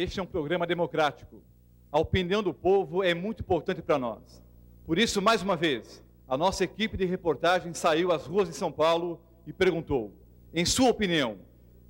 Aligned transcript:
Este 0.00 0.18
é 0.18 0.22
um 0.22 0.26
programa 0.26 0.66
democrático. 0.66 1.42
A 1.92 2.00
opinião 2.00 2.42
do 2.42 2.54
povo 2.54 3.02
é 3.04 3.12
muito 3.12 3.40
importante 3.42 3.82
para 3.82 3.98
nós. 3.98 4.42
Por 4.86 4.98
isso, 4.98 5.20
mais 5.20 5.42
uma 5.42 5.56
vez, 5.56 6.02
a 6.26 6.38
nossa 6.38 6.64
equipe 6.64 6.96
de 6.96 7.04
reportagem 7.04 7.74
saiu 7.74 8.10
às 8.10 8.24
ruas 8.24 8.48
de 8.48 8.54
São 8.54 8.72
Paulo 8.72 9.20
e 9.46 9.52
perguntou: 9.52 10.10
em 10.54 10.64
sua 10.64 10.88
opinião, 10.88 11.36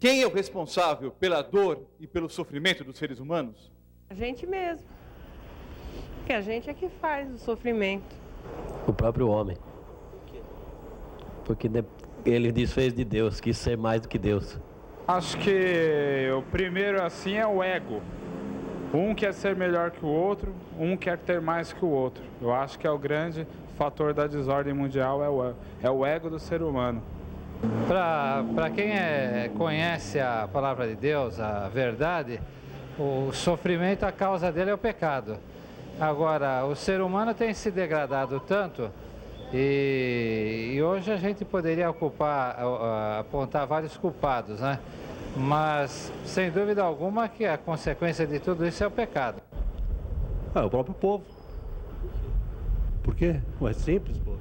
quem 0.00 0.22
é 0.22 0.26
o 0.26 0.32
responsável 0.34 1.12
pela 1.12 1.40
dor 1.40 1.86
e 2.00 2.06
pelo 2.08 2.28
sofrimento 2.28 2.82
dos 2.82 2.98
seres 2.98 3.20
humanos? 3.20 3.70
A 4.08 4.14
gente 4.14 4.44
mesmo. 4.44 4.84
Porque 6.16 6.32
a 6.32 6.40
gente 6.40 6.68
é 6.68 6.74
que 6.74 6.88
faz 6.88 7.32
o 7.32 7.38
sofrimento. 7.38 8.16
O 8.88 8.92
próprio 8.92 9.28
homem. 9.28 9.56
Porque 11.44 11.68
de- 11.68 11.84
ele 12.24 12.50
desfez 12.50 12.92
de 12.92 13.04
Deus, 13.04 13.40
quis 13.40 13.56
ser 13.56 13.78
mais 13.78 14.00
do 14.00 14.08
que 14.08 14.18
Deus. 14.18 14.58
Acho 15.10 15.36
que 15.38 16.30
o 16.38 16.40
primeiro 16.52 17.02
assim 17.02 17.34
é 17.34 17.44
o 17.44 17.60
ego. 17.60 18.00
Um 18.94 19.12
quer 19.12 19.34
ser 19.34 19.56
melhor 19.56 19.90
que 19.90 20.04
o 20.04 20.08
outro, 20.08 20.54
um 20.78 20.96
quer 20.96 21.18
ter 21.18 21.40
mais 21.40 21.72
que 21.72 21.84
o 21.84 21.88
outro. 21.88 22.22
Eu 22.40 22.54
acho 22.54 22.78
que 22.78 22.86
é 22.86 22.90
o 22.92 22.96
grande 22.96 23.44
fator 23.76 24.14
da 24.14 24.28
desordem 24.28 24.72
mundial 24.72 25.24
é 25.24 25.28
o, 25.28 25.52
é 25.82 25.90
o 25.90 26.06
ego 26.06 26.30
do 26.30 26.38
ser 26.38 26.62
humano. 26.62 27.02
Para 27.88 28.70
quem 28.70 28.92
é, 28.92 29.50
conhece 29.58 30.20
a 30.20 30.48
palavra 30.52 30.86
de 30.86 30.94
Deus, 30.94 31.40
a 31.40 31.68
verdade, 31.68 32.40
o 32.96 33.32
sofrimento, 33.32 34.04
a 34.04 34.12
causa 34.12 34.52
dele 34.52 34.70
é 34.70 34.74
o 34.74 34.78
pecado. 34.78 35.38
Agora, 36.00 36.64
o 36.66 36.76
ser 36.76 37.00
humano 37.00 37.34
tem 37.34 37.52
se 37.52 37.72
degradado 37.72 38.38
tanto 38.38 38.88
e, 39.52 40.74
e 40.74 40.80
hoje 40.80 41.10
a 41.10 41.16
gente 41.16 41.44
poderia 41.44 41.90
ocupar, 41.90 42.56
apontar 43.18 43.66
vários 43.66 43.96
culpados, 43.96 44.60
né? 44.60 44.78
Mas, 45.36 46.12
sem 46.24 46.50
dúvida 46.50 46.82
alguma, 46.82 47.28
que 47.28 47.44
a 47.44 47.56
consequência 47.56 48.26
de 48.26 48.38
tudo 48.40 48.66
isso 48.66 48.82
é 48.82 48.86
o 48.86 48.90
pecado. 48.90 49.40
Ah, 50.54 50.66
o 50.66 50.70
próprio 50.70 50.94
povo. 50.94 51.24
Por 53.02 53.14
quê? 53.14 53.40
É 53.62 53.72
simples, 53.72 54.18
pô. 54.18 54.34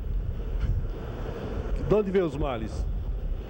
De 1.87 1.95
onde 1.95 2.11
vem 2.11 2.21
os 2.21 2.35
males? 2.35 2.85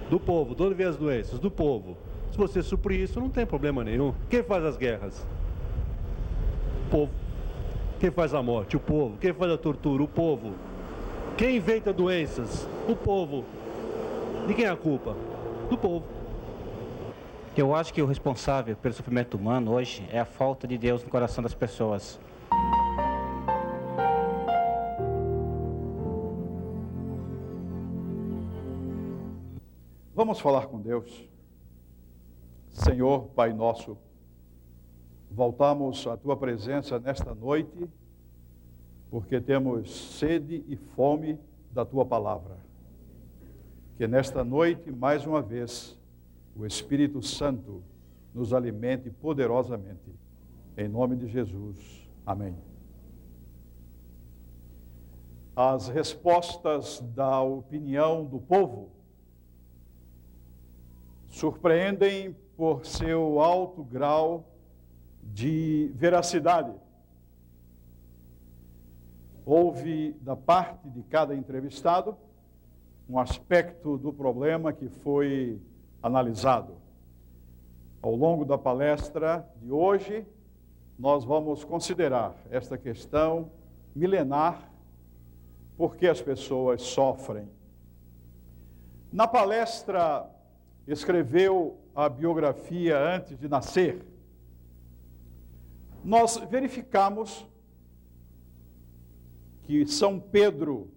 Do 0.08 0.20
povo. 0.20 0.54
De 0.54 0.62
onde 0.62 0.74
vem 0.74 0.86
as 0.86 0.96
doenças? 0.96 1.38
Do 1.38 1.50
povo. 1.50 1.96
Se 2.30 2.38
você 2.38 2.62
suprir 2.62 3.00
isso, 3.00 3.18
não 3.18 3.30
tem 3.30 3.44
problema 3.44 3.82
nenhum. 3.82 4.14
Quem 4.28 4.42
faz 4.42 4.64
as 4.64 4.76
guerras? 4.76 5.26
O 6.86 6.90
povo. 6.90 7.12
Quem 7.98 8.10
faz 8.10 8.34
a 8.34 8.42
morte? 8.42 8.76
O 8.76 8.80
povo. 8.80 9.16
Quem 9.18 9.32
faz 9.32 9.52
a 9.52 9.58
tortura? 9.58 10.02
O 10.02 10.08
povo. 10.08 10.52
Quem 11.36 11.56
inventa 11.56 11.92
doenças? 11.92 12.68
O 12.88 12.94
povo. 12.94 13.44
De 14.46 14.54
quem 14.54 14.64
é 14.66 14.70
a 14.70 14.76
culpa? 14.76 15.16
Do 15.68 15.76
povo. 15.76 16.19
Eu 17.56 17.74
acho 17.74 17.92
que 17.92 18.00
o 18.00 18.06
responsável 18.06 18.76
pelo 18.76 18.94
sofrimento 18.94 19.36
humano 19.36 19.72
hoje 19.72 20.08
é 20.12 20.20
a 20.20 20.24
falta 20.24 20.68
de 20.68 20.78
Deus 20.78 21.02
no 21.02 21.10
coração 21.10 21.42
das 21.42 21.52
pessoas. 21.52 22.18
Vamos 30.14 30.38
falar 30.38 30.68
com 30.68 30.80
Deus. 30.80 31.28
Senhor, 32.68 33.26
Pai 33.34 33.52
nosso, 33.52 33.98
voltamos 35.28 36.06
à 36.06 36.16
tua 36.16 36.36
presença 36.36 37.00
nesta 37.00 37.34
noite 37.34 37.88
porque 39.10 39.40
temos 39.40 40.18
sede 40.18 40.64
e 40.68 40.76
fome 40.76 41.36
da 41.72 41.84
tua 41.84 42.06
palavra. 42.06 42.58
Que 43.96 44.06
nesta 44.06 44.44
noite, 44.44 44.92
mais 44.92 45.26
uma 45.26 45.42
vez, 45.42 45.99
o 46.54 46.66
Espírito 46.66 47.22
Santo 47.22 47.82
nos 48.34 48.52
alimente 48.52 49.10
poderosamente. 49.10 50.14
Em 50.76 50.88
nome 50.88 51.16
de 51.16 51.26
Jesus. 51.26 52.08
Amém. 52.24 52.56
As 55.54 55.88
respostas 55.88 57.00
da 57.14 57.40
opinião 57.42 58.24
do 58.24 58.38
povo 58.38 58.90
surpreendem 61.28 62.34
por 62.56 62.84
seu 62.84 63.40
alto 63.40 63.82
grau 63.84 64.44
de 65.22 65.90
veracidade. 65.94 66.72
Houve, 69.44 70.12
da 70.20 70.36
parte 70.36 70.88
de 70.88 71.02
cada 71.02 71.34
entrevistado, 71.34 72.16
um 73.08 73.18
aspecto 73.18 73.96
do 73.98 74.12
problema 74.12 74.72
que 74.72 74.88
foi 74.88 75.60
analisado. 76.02 76.74
Ao 78.02 78.14
longo 78.14 78.44
da 78.44 78.56
palestra 78.56 79.48
de 79.60 79.70
hoje, 79.70 80.26
nós 80.98 81.24
vamos 81.24 81.64
considerar 81.64 82.34
esta 82.50 82.76
questão 82.78 83.50
milenar, 83.94 84.70
porque 85.76 86.06
as 86.06 86.20
pessoas 86.20 86.82
sofrem. 86.82 87.48
Na 89.12 89.26
palestra, 89.26 90.28
escreveu 90.86 91.78
a 91.94 92.08
biografia 92.08 92.98
antes 92.98 93.38
de 93.38 93.48
nascer, 93.48 94.04
nós 96.04 96.36
verificamos 96.36 97.46
que 99.64 99.86
São 99.86 100.18
Pedro 100.18 100.90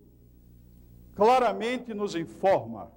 claramente 1.15 1.93
nos 1.93 2.15
informa 2.15 2.91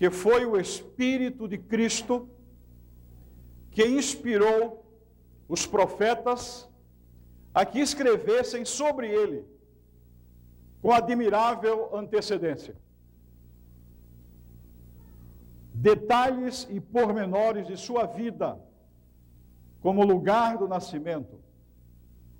que 0.00 0.08
foi 0.08 0.46
o 0.46 0.58
Espírito 0.58 1.46
de 1.46 1.58
Cristo 1.58 2.26
que 3.70 3.84
inspirou 3.84 4.82
os 5.46 5.66
profetas 5.66 6.66
a 7.52 7.66
que 7.66 7.80
escrevessem 7.80 8.64
sobre 8.64 9.08
ele 9.08 9.44
com 10.80 10.90
admirável 10.90 11.94
antecedência. 11.94 12.74
Detalhes 15.74 16.66
e 16.70 16.80
pormenores 16.80 17.66
de 17.66 17.76
sua 17.76 18.06
vida, 18.06 18.58
como 19.82 20.02
lugar 20.02 20.56
do 20.56 20.66
nascimento, 20.66 21.38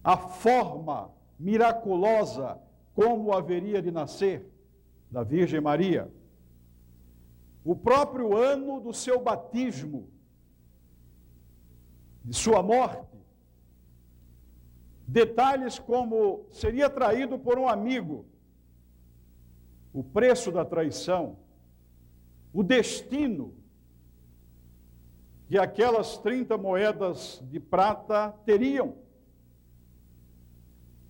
a 0.02 0.16
forma 0.16 1.10
miraculosa 1.38 2.58
como 2.94 3.34
haveria 3.34 3.82
de 3.82 3.90
nascer 3.90 4.50
da 5.10 5.22
Virgem 5.22 5.60
Maria, 5.60 6.10
o 7.64 7.76
próprio 7.76 8.36
ano 8.36 8.80
do 8.80 8.92
seu 8.92 9.20
batismo, 9.20 10.08
de 12.24 12.34
sua 12.34 12.62
morte, 12.62 13.18
detalhes 15.06 15.78
como 15.78 16.46
seria 16.50 16.88
traído 16.88 17.38
por 17.38 17.58
um 17.58 17.68
amigo, 17.68 18.24
o 19.92 20.04
preço 20.04 20.52
da 20.52 20.64
traição, 20.64 21.36
o 22.52 22.62
destino 22.62 23.54
que 25.48 25.58
aquelas 25.58 26.16
30 26.18 26.56
moedas 26.56 27.42
de 27.50 27.58
prata 27.58 28.32
teriam, 28.44 28.94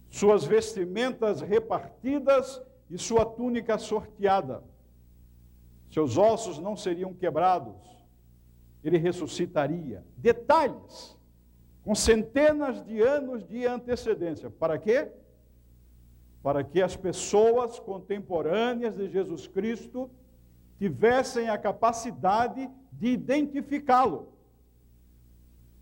suas 0.08 0.44
vestimentas 0.44 1.41
repartidas 1.41 2.61
e 2.88 2.96
sua 2.96 3.25
túnica 3.25 3.79
sorteada. 3.79 4.64
Seus 5.90 6.16
ossos 6.16 6.58
não 6.58 6.76
seriam 6.76 7.12
quebrados, 7.12 7.75
ele 8.82 8.96
ressuscitaria. 8.96 10.04
Detalhes, 10.16 11.19
com 11.82 11.94
centenas 11.94 12.84
de 12.84 13.00
anos 13.02 13.46
de 13.46 13.66
antecedência. 13.66 14.48
Para 14.48 14.78
quê? 14.78 15.10
Para 16.42 16.62
que 16.62 16.81
as 16.81 16.96
pessoas 16.96 17.81
contemporâneas 17.81 18.96
de 18.96 19.08
Jesus 19.08 19.48
Cristo 19.48 20.08
tivessem 20.78 21.48
a 21.48 21.58
capacidade 21.58 22.70
de 22.93 23.08
identificá-lo. 23.08 24.32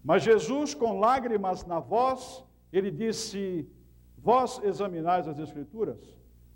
Mas 0.03 0.23
Jesus, 0.23 0.75
com 0.75 0.99
lágrimas 0.99 1.67
na 1.67 1.81
voz, 1.81 2.43
ele 2.73 2.91
disse: 2.91 3.69
Vós 4.17 4.59
examinais 4.65 5.29
as 5.29 5.39
Escrituras, 5.39 5.99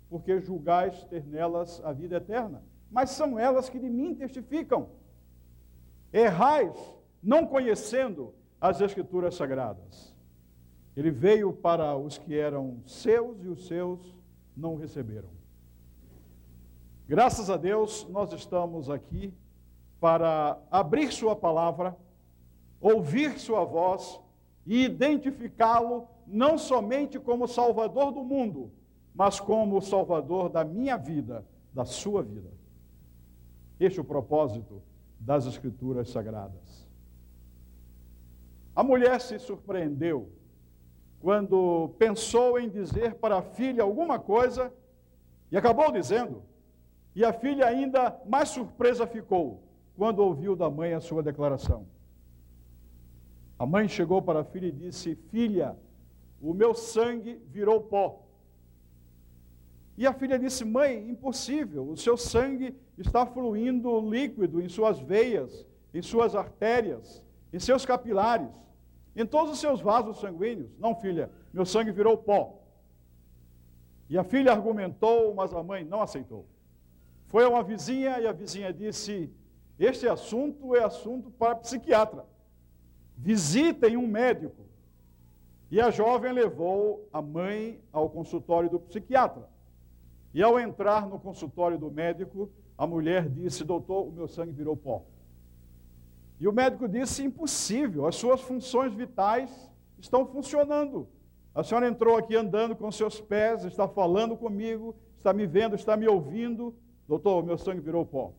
porque 0.09 0.41
julgais 0.41 1.03
ter 1.05 1.23
nelas 1.25 1.79
a 1.85 1.93
vida 1.93 2.17
eterna 2.17 2.63
mas 2.93 3.09
são 3.09 3.39
elas 3.39 3.69
que 3.69 3.79
de 3.79 3.89
mim 3.89 4.13
testificam. 4.13 4.89
Errais, 6.13 6.77
não 7.21 7.47
conhecendo 7.47 8.35
as 8.61 8.79
Escrituras 8.79 9.33
Sagradas. 9.33 10.15
Ele 10.95 11.09
veio 11.09 11.51
para 11.51 11.97
os 11.97 12.19
que 12.19 12.37
eram 12.37 12.77
seus 12.85 13.43
e 13.43 13.47
os 13.47 13.65
seus 13.65 14.15
não 14.55 14.75
receberam. 14.75 15.29
Graças 17.07 17.49
a 17.49 17.57
Deus, 17.57 18.07
nós 18.09 18.31
estamos 18.31 18.91
aqui 18.91 19.33
para 19.99 20.59
abrir 20.69 21.11
Sua 21.11 21.35
palavra, 21.35 21.97
ouvir 22.79 23.39
Sua 23.39 23.65
voz 23.65 24.21
e 24.67 24.83
identificá-lo 24.83 26.07
não 26.27 26.59
somente 26.59 27.19
como 27.19 27.47
Salvador 27.47 28.11
do 28.11 28.23
mundo, 28.23 28.71
mas 29.15 29.39
como 29.39 29.81
Salvador 29.81 30.47
da 30.47 30.63
minha 30.63 30.95
vida, 30.95 31.43
da 31.73 31.85
sua 31.85 32.21
vida. 32.21 32.62
Este 33.79 33.99
é 33.99 34.01
o 34.01 34.05
propósito 34.05 34.81
das 35.19 35.45
Escrituras 35.45 36.09
Sagradas. 36.09 36.87
A 38.75 38.83
mulher 38.83 39.19
se 39.21 39.37
surpreendeu 39.39 40.29
quando 41.19 41.89
pensou 41.97 42.59
em 42.59 42.69
dizer 42.69 43.15
para 43.15 43.37
a 43.37 43.41
filha 43.41 43.83
alguma 43.83 44.19
coisa 44.19 44.73
e 45.51 45.57
acabou 45.57 45.91
dizendo. 45.91 46.43
E 47.15 47.23
a 47.23 47.31
filha 47.31 47.67
ainda 47.67 48.19
mais 48.25 48.49
surpresa 48.49 49.05
ficou 49.05 49.63
quando 49.95 50.19
ouviu 50.19 50.55
da 50.55 50.69
mãe 50.69 50.93
a 50.93 50.99
sua 50.99 51.21
declaração. 51.21 51.85
A 53.57 53.65
mãe 53.65 53.87
chegou 53.87 54.21
para 54.21 54.41
a 54.41 54.43
filha 54.43 54.67
e 54.67 54.71
disse: 54.71 55.15
Filha, 55.29 55.77
o 56.41 56.53
meu 56.53 56.73
sangue 56.73 57.39
virou 57.47 57.79
pó. 57.79 58.23
E 59.97 60.07
a 60.07 60.13
filha 60.13 60.39
disse: 60.39 60.65
Mãe, 60.65 61.09
impossível, 61.09 61.87
o 61.87 61.97
seu 61.97 62.17
sangue 62.17 62.75
está 62.97 63.25
fluindo 63.25 63.99
líquido 63.99 64.61
em 64.61 64.67
suas 64.67 64.99
veias, 64.99 65.65
em 65.93 66.01
suas 66.01 66.35
artérias, 66.35 67.23
em 67.51 67.59
seus 67.59 67.85
capilares, 67.85 68.49
em 69.15 69.25
todos 69.25 69.53
os 69.53 69.59
seus 69.59 69.79
vasos 69.81 70.19
sanguíneos. 70.19 70.71
Não, 70.79 70.95
filha, 70.95 71.31
meu 71.53 71.65
sangue 71.65 71.91
virou 71.91 72.17
pó. 72.17 72.59
E 74.09 74.17
a 74.17 74.23
filha 74.23 74.51
argumentou, 74.51 75.33
mas 75.35 75.53
a 75.53 75.61
mãe 75.61 75.83
não 75.83 76.01
aceitou. 76.01 76.47
Foi 77.27 77.43
a 77.43 77.49
uma 77.49 77.63
vizinha 77.63 78.19
e 78.19 78.27
a 78.27 78.31
vizinha 78.31 78.73
disse: 78.73 79.31
Este 79.77 80.07
assunto 80.07 80.75
é 80.75 80.83
assunto 80.83 81.29
para 81.29 81.55
psiquiatra. 81.55 82.25
Visitem 83.15 83.95
um 83.95 84.07
médico. 84.07 84.63
E 85.69 85.79
a 85.81 85.89
jovem 85.89 86.31
levou 86.31 87.07
a 87.11 87.21
mãe 87.21 87.81
ao 87.91 88.09
consultório 88.09 88.69
do 88.69 88.79
psiquiatra. 88.79 89.49
E 90.33 90.41
ao 90.41 90.59
entrar 90.59 91.07
no 91.07 91.19
consultório 91.19 91.77
do 91.77 91.91
médico, 91.91 92.49
a 92.77 92.87
mulher 92.87 93.29
disse: 93.29 93.63
Doutor, 93.63 94.07
o 94.07 94.11
meu 94.11 94.27
sangue 94.27 94.51
virou 94.51 94.75
pó. 94.75 95.03
E 96.39 96.47
o 96.47 96.53
médico 96.53 96.87
disse: 96.87 97.23
Impossível, 97.23 98.07
as 98.07 98.15
suas 98.15 98.41
funções 98.41 98.93
vitais 98.93 99.71
estão 99.99 100.25
funcionando. 100.25 101.07
A 101.53 101.63
senhora 101.63 101.87
entrou 101.87 102.17
aqui 102.17 102.35
andando 102.35 102.75
com 102.75 102.91
seus 102.91 103.21
pés, 103.21 103.63
está 103.63 103.87
falando 103.87 104.35
comigo, 104.35 104.95
está 105.17 105.31
me 105.31 105.45
vendo, 105.45 105.75
está 105.75 105.95
me 105.95 106.07
ouvindo. 106.07 106.75
Doutor, 107.07 107.43
o 107.43 107.45
meu 107.45 107.57
sangue 107.57 107.81
virou 107.81 108.05
pó. 108.05 108.33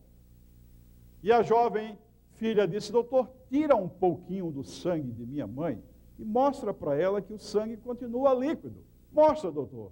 E 1.23 1.31
a 1.31 1.41
jovem 1.41 1.97
filha 2.33 2.67
disse: 2.67 2.91
Doutor, 2.91 3.29
tira 3.49 3.75
um 3.75 3.87
pouquinho 3.87 4.51
do 4.51 4.63
sangue 4.63 5.11
de 5.11 5.25
minha 5.25 5.47
mãe 5.47 5.81
e 6.19 6.25
mostra 6.25 6.73
para 6.73 6.95
ela 6.95 7.21
que 7.21 7.33
o 7.33 7.39
sangue 7.39 7.77
continua 7.77 8.33
líquido. 8.33 8.83
Mostra, 9.11 9.49
doutor. 9.51 9.91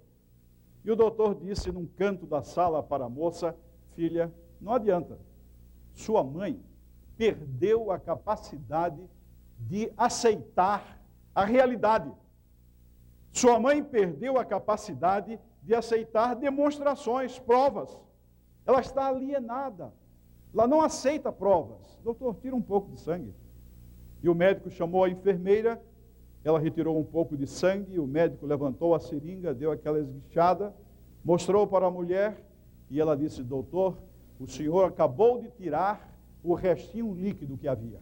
E 0.84 0.90
o 0.90 0.96
doutor 0.96 1.34
disse 1.34 1.72
num 1.72 1.86
canto 1.86 2.26
da 2.26 2.42
sala 2.42 2.82
para 2.82 3.06
a 3.06 3.08
moça: 3.08 3.56
Filha, 3.94 4.32
não 4.60 4.74
adianta. 4.74 5.18
Sua 5.94 6.22
mãe 6.22 6.60
perdeu 7.16 7.90
a 7.90 7.98
capacidade 7.98 9.00
de 9.58 9.90
aceitar 9.96 11.00
a 11.34 11.44
realidade. 11.44 12.12
Sua 13.32 13.58
mãe 13.58 13.82
perdeu 13.82 14.38
a 14.38 14.44
capacidade 14.44 15.40
de 15.62 15.74
aceitar 15.74 16.34
demonstrações, 16.34 17.38
provas. 17.38 17.98
Ela 18.66 18.80
está 18.80 19.06
alienada. 19.06 19.92
Ela 20.52 20.66
não 20.66 20.80
aceita 20.80 21.32
provas. 21.32 21.98
Doutor, 22.04 22.36
tira 22.36 22.54
um 22.54 22.62
pouco 22.62 22.92
de 22.92 23.00
sangue. 23.00 23.34
E 24.22 24.28
o 24.28 24.34
médico 24.34 24.70
chamou 24.70 25.04
a 25.04 25.08
enfermeira, 25.08 25.82
ela 26.44 26.60
retirou 26.60 26.98
um 26.98 27.04
pouco 27.04 27.36
de 27.36 27.46
sangue, 27.46 27.98
o 27.98 28.06
médico 28.06 28.46
levantou 28.46 28.94
a 28.94 29.00
seringa, 29.00 29.54
deu 29.54 29.72
aquela 29.72 29.98
esguichada, 29.98 30.74
mostrou 31.24 31.66
para 31.66 31.86
a 31.86 31.90
mulher 31.90 32.44
e 32.90 33.00
ela 33.00 33.16
disse: 33.16 33.42
Doutor, 33.42 33.96
o 34.38 34.46
senhor 34.46 34.84
acabou 34.84 35.40
de 35.40 35.48
tirar 35.50 36.14
o 36.42 36.52
restinho 36.52 37.14
líquido 37.14 37.56
que 37.56 37.66
havia. 37.66 37.98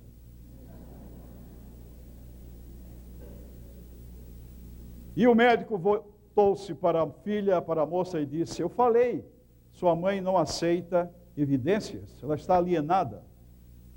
E 5.15 5.27
o 5.29 5.35
médico 5.35 5.79
voltou-se 5.79 6.75
para 6.75 7.03
a 7.03 7.07
filha, 7.07 7.63
para 7.63 7.83
a 7.83 7.87
moça 7.87 8.21
e 8.21 8.27
disse: 8.27 8.61
Eu 8.61 8.69
falei, 8.69 9.25
sua 9.71 9.95
mãe 9.95 10.21
não 10.21 10.37
aceita 10.37 11.15
evidências, 11.37 12.21
ela 12.21 12.35
está 12.35 12.57
alienada. 12.57 13.23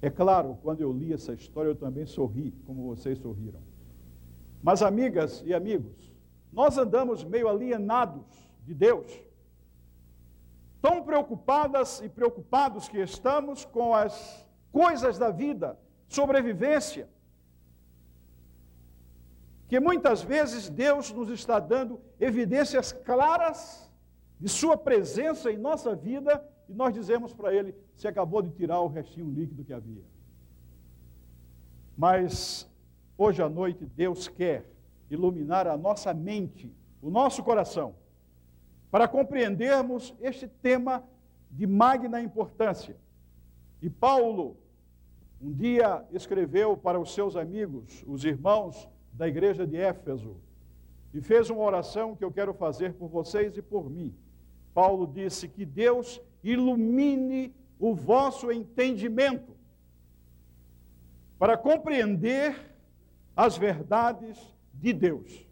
É 0.02 0.10
claro, 0.10 0.58
quando 0.62 0.82
eu 0.82 0.94
li 0.94 1.14
essa 1.14 1.34
história, 1.34 1.70
eu 1.70 1.76
também 1.76 2.06
sorri, 2.06 2.54
como 2.66 2.84
vocês 2.84 3.18
sorriram. 3.18 3.60
Mas, 4.66 4.82
amigas 4.82 5.44
e 5.46 5.54
amigos, 5.54 6.12
nós 6.52 6.76
andamos 6.76 7.24
meio 7.24 7.48
alienados 7.48 8.26
de 8.66 8.74
Deus. 8.74 9.06
Tão 10.82 11.04
preocupadas 11.04 12.02
e 12.02 12.10
preocupados 12.10 12.90
que 12.90 12.98
estamos 12.98 13.64
com 13.64 13.94
as 13.94 14.44
coisas 14.72 15.20
da 15.20 15.30
vida, 15.30 15.78
sobrevivência, 16.08 17.08
que 19.68 19.80
muitas 19.80 20.24
vezes 20.24 20.68
Deus 20.68 21.12
nos 21.12 21.30
está 21.30 21.60
dando 21.60 22.02
evidências 22.20 22.92
claras 22.92 23.88
de 24.40 24.50
Sua 24.50 24.76
presença 24.76 25.52
em 25.52 25.58
nossa 25.58 25.96
vida 25.96 26.44
e 26.68 26.74
nós 26.74 26.92
dizemos 26.92 27.32
para 27.36 27.54
Ele: 27.54 27.76
se 27.96 28.08
acabou 28.08 28.42
de 28.42 28.50
tirar 28.50 28.80
o 28.80 28.88
restinho 28.88 29.30
líquido 29.30 29.64
que 29.64 29.74
havia. 29.74 30.04
Mas 31.96 32.68
hoje 33.18 33.42
à 33.42 33.50
noite 33.50 33.86
Deus 33.86 34.28
quer 34.28 34.66
iluminar 35.10 35.68
a 35.68 35.78
nossa 35.78 36.14
mente, 36.14 36.74
o 37.02 37.10
nosso 37.10 37.44
coração, 37.44 37.96
para 38.90 39.08
compreendermos 39.08 40.14
este 40.22 40.48
tema 40.48 41.04
de 41.52 41.68
magna 41.68 42.22
importância. 42.22 42.98
E 43.82 43.90
Paulo, 43.90 44.58
um 45.42 45.52
dia 45.52 46.04
escreveu 46.12 46.76
para 46.76 47.00
os 47.00 47.14
seus 47.14 47.36
amigos, 47.36 48.04
os 48.08 48.24
irmãos 48.26 48.90
da 49.14 49.28
igreja 49.28 49.66
de 49.66 49.78
Éfeso, 49.78 50.38
e 51.14 51.22
fez 51.22 51.50
uma 51.50 51.62
oração 51.62 52.16
que 52.16 52.24
eu 52.24 52.32
quero 52.32 52.54
fazer 52.54 52.94
por 52.94 53.08
vocês 53.08 53.56
e 53.58 53.62
por 53.62 53.90
mim. 53.90 54.14
Paulo 54.74 55.08
disse 55.08 55.48
que 55.48 55.66
Deus 55.66 56.22
ilumine 56.44 57.56
o 57.80 57.94
vosso 57.94 58.52
entendimento 58.52 59.56
para 61.38 61.58
compreender 61.58 62.75
as 63.36 63.58
verdades 63.58 64.38
de 64.74 64.94
Deus. 64.94 65.46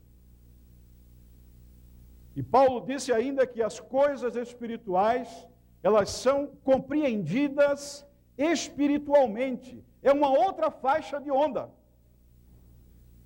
E 2.35 2.41
Paulo 2.41 2.85
disse 2.85 3.11
ainda 3.11 3.45
que 3.45 3.61
as 3.61 3.79
coisas 3.79 4.35
espirituais, 4.35 5.47
elas 5.83 6.09
são 6.09 6.47
compreendidas 6.63 8.05
espiritualmente. 8.37 9.83
É 10.01 10.11
uma 10.11 10.29
outra 10.29 10.71
faixa 10.71 11.19
de 11.19 11.29
onda. 11.29 11.69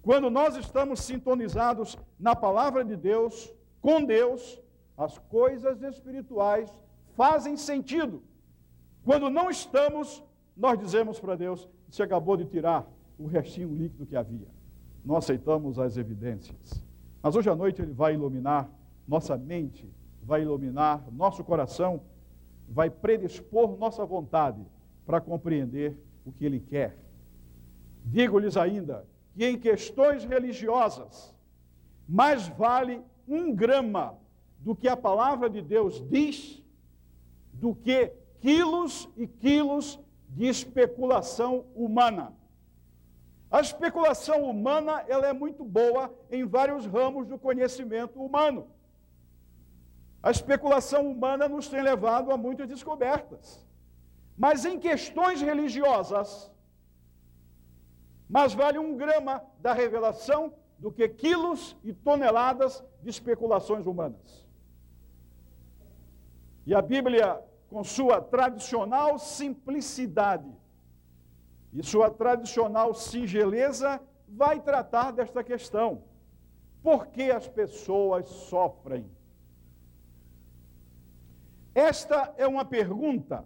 Quando 0.01 0.29
nós 0.29 0.55
estamos 0.55 1.01
sintonizados 1.01 1.97
na 2.19 2.35
palavra 2.35 2.83
de 2.83 2.95
Deus, 2.95 3.53
com 3.81 4.03
Deus, 4.03 4.61
as 4.97 5.17
coisas 5.17 5.81
espirituais 5.83 6.73
fazem 7.15 7.55
sentido. 7.55 8.23
Quando 9.05 9.29
não 9.29 9.49
estamos, 9.49 10.23
nós 10.55 10.77
dizemos 10.79 11.19
para 11.19 11.35
Deus: 11.35 11.67
você 11.89 12.03
acabou 12.03 12.35
de 12.35 12.45
tirar 12.45 12.85
o 13.17 13.25
restinho 13.25 13.73
líquido 13.73 14.05
que 14.05 14.15
havia. 14.15 14.47
Não 15.03 15.15
aceitamos 15.15 15.79
as 15.79 15.97
evidências. 15.97 16.83
Mas 17.21 17.35
hoje 17.35 17.49
à 17.49 17.55
noite 17.55 17.81
Ele 17.81 17.93
vai 17.93 18.13
iluminar 18.13 18.69
nossa 19.07 19.37
mente, 19.37 19.89
vai 20.21 20.41
iluminar 20.41 21.03
nosso 21.11 21.43
coração, 21.43 22.01
vai 22.67 22.89
predispor 22.89 23.77
nossa 23.77 24.05
vontade 24.05 24.65
para 25.05 25.21
compreender 25.21 25.97
o 26.25 26.31
que 26.31 26.45
Ele 26.45 26.59
quer. 26.59 26.97
Digo-lhes 28.03 28.57
ainda 28.57 29.05
que 29.33 29.45
em 29.45 29.57
questões 29.57 30.25
religiosas, 30.25 31.33
mais 32.07 32.47
vale 32.49 33.01
um 33.27 33.53
grama 33.53 34.17
do 34.59 34.75
que 34.75 34.87
a 34.87 34.97
palavra 34.97 35.49
de 35.49 35.61
Deus 35.61 36.03
diz, 36.09 36.63
do 37.53 37.73
que 37.73 38.11
quilos 38.39 39.09
e 39.15 39.27
quilos 39.27 39.99
de 40.29 40.45
especulação 40.45 41.65
humana. 41.75 42.33
A 43.49 43.61
especulação 43.61 44.43
humana 44.43 45.05
ela 45.07 45.27
é 45.27 45.33
muito 45.33 45.63
boa 45.63 46.13
em 46.29 46.45
vários 46.45 46.85
ramos 46.85 47.27
do 47.27 47.39
conhecimento 47.39 48.21
humano. 48.21 48.69
A 50.21 50.31
especulação 50.31 51.09
humana 51.09 51.47
nos 51.47 51.69
tem 51.69 51.81
levado 51.81 52.31
a 52.31 52.37
muitas 52.37 52.67
descobertas. 52.67 53.65
Mas 54.37 54.65
em 54.65 54.77
questões 54.77 55.41
religiosas, 55.41 56.51
mais 58.29 58.53
vale 58.53 58.77
um 58.77 58.97
grama 58.97 59.41
da 59.59 59.71
revelação 59.73 60.53
do 60.77 60.91
que 60.91 61.07
quilos 61.07 61.77
e 61.83 61.93
toneladas 61.93 62.83
de 63.01 63.09
especulações 63.09 63.85
humanas. 63.85 64.45
E 66.65 66.75
a 66.75 66.81
Bíblia, 66.81 67.41
com 67.69 67.81
sua 67.83 68.21
tradicional 68.21 69.17
simplicidade 69.17 70.53
e 71.77 71.83
sua 71.83 72.09
tradicional 72.09 72.91
singeleza, 72.95 74.01
vai 74.27 74.59
tratar 74.59 75.11
desta 75.11 75.43
questão. 75.43 76.01
Por 76.81 77.05
que 77.07 77.29
as 77.29 77.47
pessoas 77.47 78.27
sofrem? 78.27 79.07
Esta 81.75 82.33
é 82.35 82.47
uma 82.47 82.65
pergunta 82.65 83.45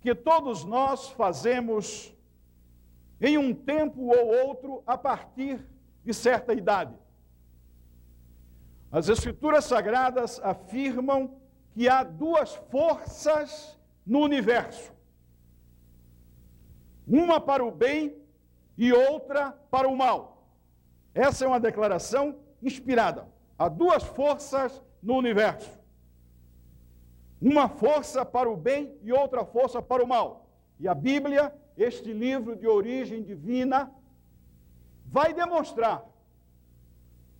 que 0.00 0.14
todos 0.14 0.64
nós 0.64 1.08
fazemos 1.10 2.14
em 3.20 3.36
um 3.36 3.52
tempo 3.52 4.02
ou 4.02 4.46
outro 4.46 4.84
a 4.86 4.96
partir 4.96 5.60
de 6.04 6.14
certa 6.14 6.54
idade. 6.54 6.94
As 8.92 9.08
Escrituras 9.08 9.64
Sagradas 9.64 10.38
afirmam 10.44 11.40
que 11.72 11.88
há 11.88 12.04
duas 12.04 12.54
forças 12.70 13.76
no 14.06 14.20
universo: 14.20 14.92
uma 17.08 17.40
para 17.40 17.64
o 17.64 17.70
bem 17.70 18.16
e 18.76 18.92
outra 18.92 19.52
para 19.70 19.88
o 19.88 19.96
mal. 19.96 20.46
Essa 21.14 21.44
é 21.44 21.48
uma 21.48 21.60
declaração 21.60 22.36
inspirada. 22.62 23.26
Há 23.58 23.68
duas 23.68 24.02
forças 24.02 24.82
no 25.02 25.16
universo: 25.16 25.78
uma 27.40 27.68
força 27.68 28.24
para 28.24 28.48
o 28.48 28.56
bem 28.56 28.96
e 29.02 29.12
outra 29.12 29.44
força 29.44 29.80
para 29.80 30.04
o 30.04 30.06
mal. 30.06 30.48
E 30.78 30.86
a 30.86 30.94
Bíblia 30.94 31.52
este 31.78 32.12
livro 32.12 32.56
de 32.56 32.66
origem 32.66 33.22
divina, 33.22 33.90
vai 35.06 35.32
demonstrar 35.32 36.04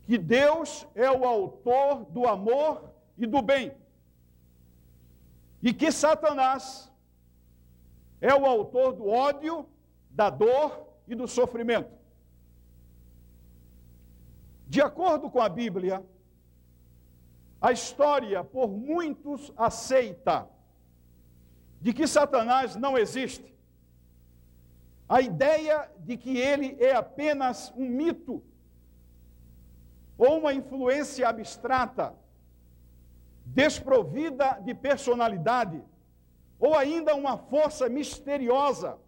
que 0.07 0.17
Deus 0.17 0.87
é 0.95 1.11
o 1.11 1.25
autor 1.25 2.05
do 2.07 2.27
amor 2.27 2.95
e 3.17 3.27
do 3.27 3.43
bem. 3.43 3.77
E 5.61 5.75
que 5.75 5.91
Satanás 5.91 6.88
é 8.21 8.35
o 8.35 8.47
autor 8.47 8.93
do 8.95 9.09
ódio, 9.09 9.67
da 10.11 10.31
dor 10.31 10.87
e 11.07 11.15
do 11.15 11.29
sofrimento. 11.29 11.91
De 14.67 14.81
acordo 14.83 15.31
com 15.31 15.41
a 15.41 15.49
Bíblia, 15.49 16.05
a 17.61 17.73
história 17.73 18.45
por 18.45 18.69
muitos 18.69 19.53
aceita 19.57 20.49
de 21.81 21.93
que 21.93 22.07
Satanás 22.07 22.77
não 22.77 22.99
existe. 22.99 23.55
A 25.09 25.21
ideia 25.21 25.91
de 26.01 26.17
que 26.17 26.37
ele 26.37 26.77
é 26.81 26.95
apenas 26.95 27.73
um 27.77 27.89
mito 27.89 28.43
ou 30.19 30.39
uma 30.39 30.53
influência 30.53 31.29
abstrata, 31.29 32.15
desprovida 33.47 34.61
de 34.63 34.75
personalidade, 34.75 35.83
ou 36.59 36.75
ainda 36.75 37.15
uma 37.15 37.37
força 37.37 37.89
misteriosa. 37.89 38.99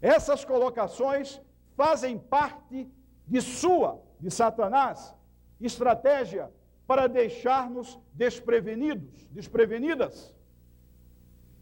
Essas 0.00 0.44
colocações 0.44 1.40
fazem 1.76 2.18
parte 2.18 2.88
de 3.26 3.40
sua, 3.40 4.00
de 4.20 4.30
Satanás, 4.30 5.14
estratégia 5.60 6.50
para 6.86 7.06
deixar-nos 7.06 7.98
desprevenidos, 8.14 9.26
desprevenidas. 9.30 10.34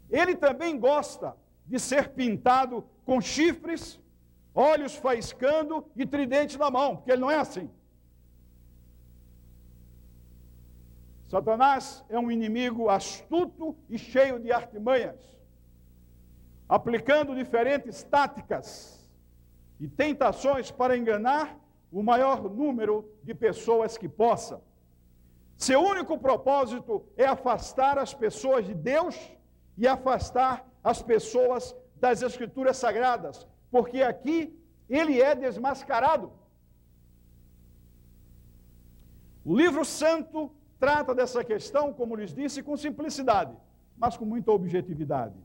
Ele 0.09 0.35
também 0.35 0.79
gosta 0.79 1.35
de 1.65 1.79
ser 1.79 2.09
pintado 2.09 2.85
com 3.05 3.19
chifres, 3.19 3.99
olhos 4.55 4.95
faiscando 4.95 5.85
e 5.95 6.05
tridente 6.05 6.57
na 6.57 6.71
mão, 6.71 6.95
porque 6.95 7.11
ele 7.11 7.21
não 7.21 7.31
é 7.31 7.35
assim. 7.35 7.69
Satanás 11.27 12.05
é 12.07 12.17
um 12.17 12.31
inimigo 12.31 12.89
astuto 12.89 13.75
e 13.89 13.97
cheio 13.97 14.39
de 14.39 14.51
artimanhas. 14.51 15.35
aplicando 16.69 17.33
diferentes 17.33 18.03
táticas 18.03 19.09
e 19.79 19.87
tentações 19.87 20.69
para 20.69 20.97
enganar 20.97 21.57
o 21.89 22.03
maior 22.03 22.43
número 22.49 23.09
de 23.23 23.33
pessoas 23.33 23.97
que 23.97 24.09
possa. 24.09 24.61
Seu 25.55 25.79
único 25.79 26.17
propósito 26.17 27.05
é 27.15 27.25
afastar 27.25 27.97
as 27.97 28.13
pessoas 28.13 28.65
de 28.65 28.73
Deus 28.73 29.15
e 29.77 29.87
afastar 29.87 30.67
as 30.83 31.01
pessoas 31.01 31.73
das 31.95 32.21
Escrituras 32.21 32.75
Sagradas, 32.75 33.47
porque 33.71 34.03
aqui 34.03 34.53
ele 34.89 35.21
é 35.21 35.33
desmascarado. 35.33 36.33
O 39.45 39.55
livro 39.55 39.85
santo 39.85 40.51
trata 40.79 41.13
dessa 41.13 41.43
questão, 41.43 41.93
como 41.93 42.15
lhes 42.15 42.33
disse, 42.33 42.63
com 42.63 42.77
simplicidade, 42.77 43.55
mas 43.97 44.15
com 44.15 44.25
muita 44.25 44.51
objetividade. 44.51 45.35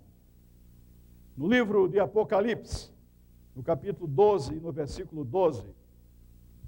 No 1.37 1.49
livro 1.49 1.89
de 1.89 1.99
Apocalipse, 1.99 2.91
no 3.57 3.63
capítulo 3.63 4.07
12 4.07 4.55
e 4.55 4.61
no 4.61 4.73
versículo 4.73 5.25
12, 5.25 5.65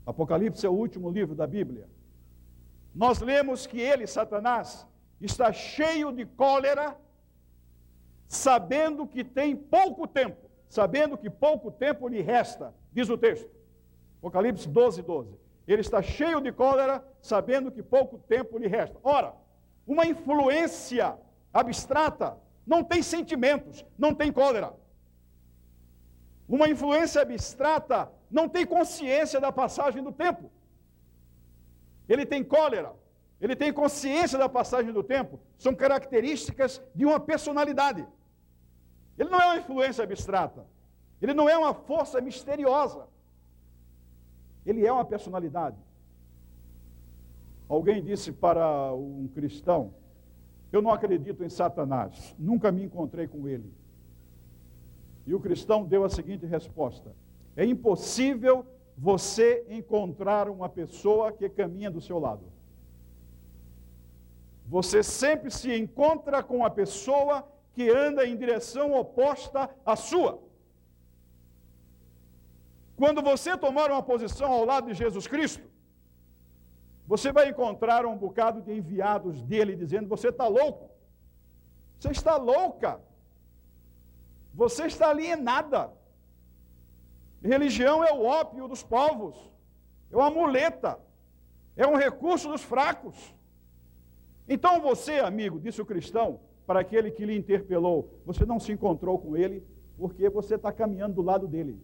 Apocalipse 0.07 0.65
é 0.67 0.69
o 0.69 0.73
último 0.73 1.11
livro 1.11 1.35
da 1.35 1.47
Bíblia. 1.47 1.89
Nós 2.95 3.21
lemos 3.21 3.67
que 3.67 3.81
ele, 3.81 4.07
Satanás, 4.07 4.87
está 5.21 5.53
cheio 5.53 6.13
de 6.13 6.25
cólera, 6.25 6.97
sabendo 8.29 9.07
que 9.07 9.25
tem 9.25 9.57
pouco 9.57 10.07
tempo, 10.07 10.49
sabendo 10.69 11.17
que 11.17 11.29
pouco 11.29 11.71
tempo 11.71 12.09
lhe 12.09 12.21
resta, 12.21 12.75
diz 12.93 13.09
o 13.09 13.19
texto. 13.19 13.51
Apocalipse 14.19 14.69
12, 14.69 15.03
12. 15.03 15.44
Ele 15.67 15.81
está 15.81 16.03
cheio 16.03 16.41
de 16.41 16.53
cólera, 16.53 17.05
sabendo 17.21 17.71
que 17.71 17.83
pouco 17.83 18.19
tempo 18.19 18.59
lhe 18.59 18.67
resta. 18.67 18.99
Ora, 19.03 19.35
uma 19.87 20.07
influência 20.07 21.17
abstrata 21.53 22.39
não 22.67 22.83
tem 22.85 23.03
sentimentos, 23.03 23.85
não 23.99 24.15
tem 24.15 24.33
cólera. 24.33 24.75
Uma 26.49 26.69
influência 26.69 27.23
abstrata 27.23 28.11
não 28.31 28.49
tem 28.49 28.67
consciência 28.67 29.41
da 29.41 29.51
passagem 29.51 30.03
do 30.03 30.13
tempo. 30.13 30.51
Ele 32.09 32.27
tem 32.27 32.45
cólera, 32.45 32.93
ele 33.41 33.57
tem 33.57 33.73
consciência 33.73 34.39
da 34.39 34.49
passagem 34.49 34.93
do 34.93 35.03
tempo, 35.03 35.41
são 35.59 35.75
características 35.75 36.83
de 36.95 37.07
uma 37.07 37.19
personalidade. 37.19 38.07
Ele 39.19 39.31
não 39.31 39.41
é 39.41 39.47
uma 39.47 39.57
influência 39.57 40.05
abstrata, 40.05 40.67
ele 41.23 41.33
não 41.33 41.49
é 41.49 41.57
uma 41.57 41.73
força 41.73 42.21
misteriosa, 42.21 43.07
ele 44.65 44.87
é 44.87 44.93
uma 44.93 45.05
personalidade. 45.05 45.77
Alguém 47.69 48.03
disse 48.03 48.33
para 48.33 48.95
um 48.95 49.29
cristão: 49.35 49.95
Eu 50.73 50.83
não 50.83 50.91
acredito 50.91 51.45
em 51.45 51.49
Satanás, 51.49 52.35
nunca 52.39 52.71
me 52.71 52.83
encontrei 52.85 53.27
com 53.27 53.49
ele. 53.49 53.73
E 55.27 55.35
o 55.35 55.41
cristão 55.41 55.85
deu 55.85 56.05
a 56.05 56.09
seguinte 56.09 56.47
resposta: 56.47 57.15
é 57.57 57.65
impossível 57.65 58.67
você 58.97 59.65
encontrar 59.69 60.49
uma 60.49 60.69
pessoa 60.69 61.33
que 61.33 61.49
caminha 61.49 61.91
do 61.91 62.01
seu 62.01 62.19
lado. 62.19 62.45
Você 64.67 65.03
sempre 65.03 65.51
se 65.51 65.75
encontra 65.77 66.43
com 66.43 66.59
uma 66.59 66.71
pessoa 66.71 67.47
que 67.73 67.91
anda 67.91 68.27
em 68.27 68.37
direção 68.37 68.95
oposta 68.95 69.69
à 69.85 69.97
sua. 69.97 70.41
Quando 72.97 73.23
você 73.23 73.57
tomar 73.57 73.91
uma 73.91 74.03
posição 74.03 74.51
ao 74.53 74.65
lado 74.65 74.87
de 74.89 74.95
Jesus 74.95 75.27
Cristo, 75.27 75.69
você 77.07 77.33
vai 77.33 77.49
encontrar 77.49 78.07
um 78.07 78.17
bocado 78.17 78.63
de 78.63 78.73
enviados 78.73 79.43
dele 79.43 79.77
dizendo: 79.77 80.09
Você 80.09 80.29
está 80.29 80.47
louco, 80.47 80.91
você 81.99 82.11
está 82.11 82.37
louca, 82.37 83.01
você 84.55 84.87
está 84.87 85.11
alienada. 85.11 85.93
Religião 87.43 88.03
é 88.03 88.13
o 88.13 88.25
ópio 88.25 88.67
dos 88.67 88.83
povos, 88.83 89.37
é 90.11 90.17
uma 90.17 90.31
muleta, 90.31 90.99
é 91.77 91.87
um 91.87 91.97
recurso 91.97 92.49
dos 92.49 92.63
fracos. 92.63 93.35
Então 94.49 94.81
você, 94.81 95.19
amigo, 95.19 95.59
disse 95.61 95.83
o 95.83 95.87
cristão, 95.87 96.41
para 96.67 96.81
aquele 96.81 97.11
que 97.11 97.27
lhe 97.27 97.37
interpelou, 97.37 98.21
você 98.25 98.47
não 98.47 98.59
se 98.59 98.73
encontrou 98.73 99.19
com 99.19 99.37
ele 99.37 99.63
porque 99.99 100.29
você 100.29 100.55
está 100.55 100.73
caminhando 100.73 101.17
do 101.17 101.23
lado 101.23 101.47
dele. 101.47 101.79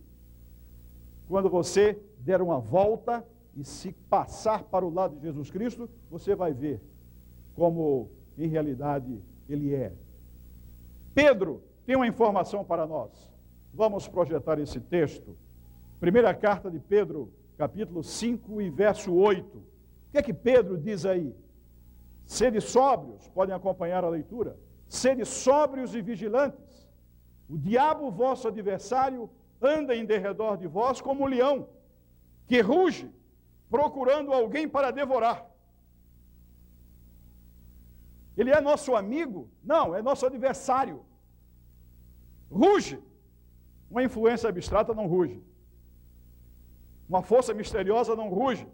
Quando 1.30 1.48
você 1.48 1.98
der 2.18 2.42
uma 2.42 2.60
volta 2.60 3.26
e 3.56 3.64
se 3.64 3.92
passar 4.10 4.64
para 4.64 4.84
o 4.84 4.92
lado 4.92 5.16
de 5.16 5.22
Jesus 5.22 5.50
Cristo, 5.50 5.88
você 6.10 6.34
vai 6.34 6.52
ver 6.52 6.78
como 7.56 8.10
em 8.36 8.48
realidade 8.48 9.22
ele 9.48 9.74
é. 9.74 9.94
Pedro 11.14 11.62
tem 11.86 11.96
uma 11.96 12.06
informação 12.06 12.62
para 12.62 12.86
nós. 12.86 13.10
Vamos 13.72 14.06
projetar 14.06 14.58
esse 14.58 14.78
texto 14.78 15.34
Primeira 16.00 16.32
carta 16.32 16.70
de 16.70 16.78
Pedro, 16.80 17.30
capítulo 17.58 18.02
5 18.02 18.62
e 18.62 18.70
verso 18.70 19.12
8. 19.12 19.58
O 19.58 19.62
que 20.10 20.16
é 20.16 20.22
que 20.22 20.32
Pedro 20.32 20.78
diz 20.78 21.04
aí? 21.04 21.36
Sede 22.24 22.58
sóbrios, 22.58 23.28
podem 23.28 23.54
acompanhar 23.54 24.02
a 24.02 24.08
leitura. 24.08 24.56
Sede 24.88 25.26
sóbrios 25.26 25.94
e 25.94 26.00
vigilantes. 26.00 26.88
O 27.50 27.58
diabo, 27.58 28.10
vosso 28.10 28.48
adversário, 28.48 29.28
anda 29.60 29.94
em 29.94 30.04
derredor 30.04 30.56
de 30.56 30.66
vós 30.66 31.00
como 31.00 31.24
um 31.24 31.26
leão, 31.26 31.68
que 32.46 32.60
ruge, 32.60 33.10
procurando 33.68 34.32
alguém 34.32 34.68
para 34.68 34.90
devorar. 34.90 35.46
Ele 38.36 38.50
é 38.50 38.60
nosso 38.60 38.96
amigo? 38.96 39.50
Não, 39.62 39.94
é 39.94 40.00
nosso 40.02 40.24
adversário. 40.26 41.04
Ruge. 42.50 42.98
Uma 43.90 44.02
influência 44.02 44.48
abstrata 44.48 44.94
não 44.94 45.06
ruge. 45.06 45.42
Uma 47.08 47.22
força 47.22 47.52
misteriosa 47.52 48.14
não 48.16 48.28
ruge. 48.28 48.66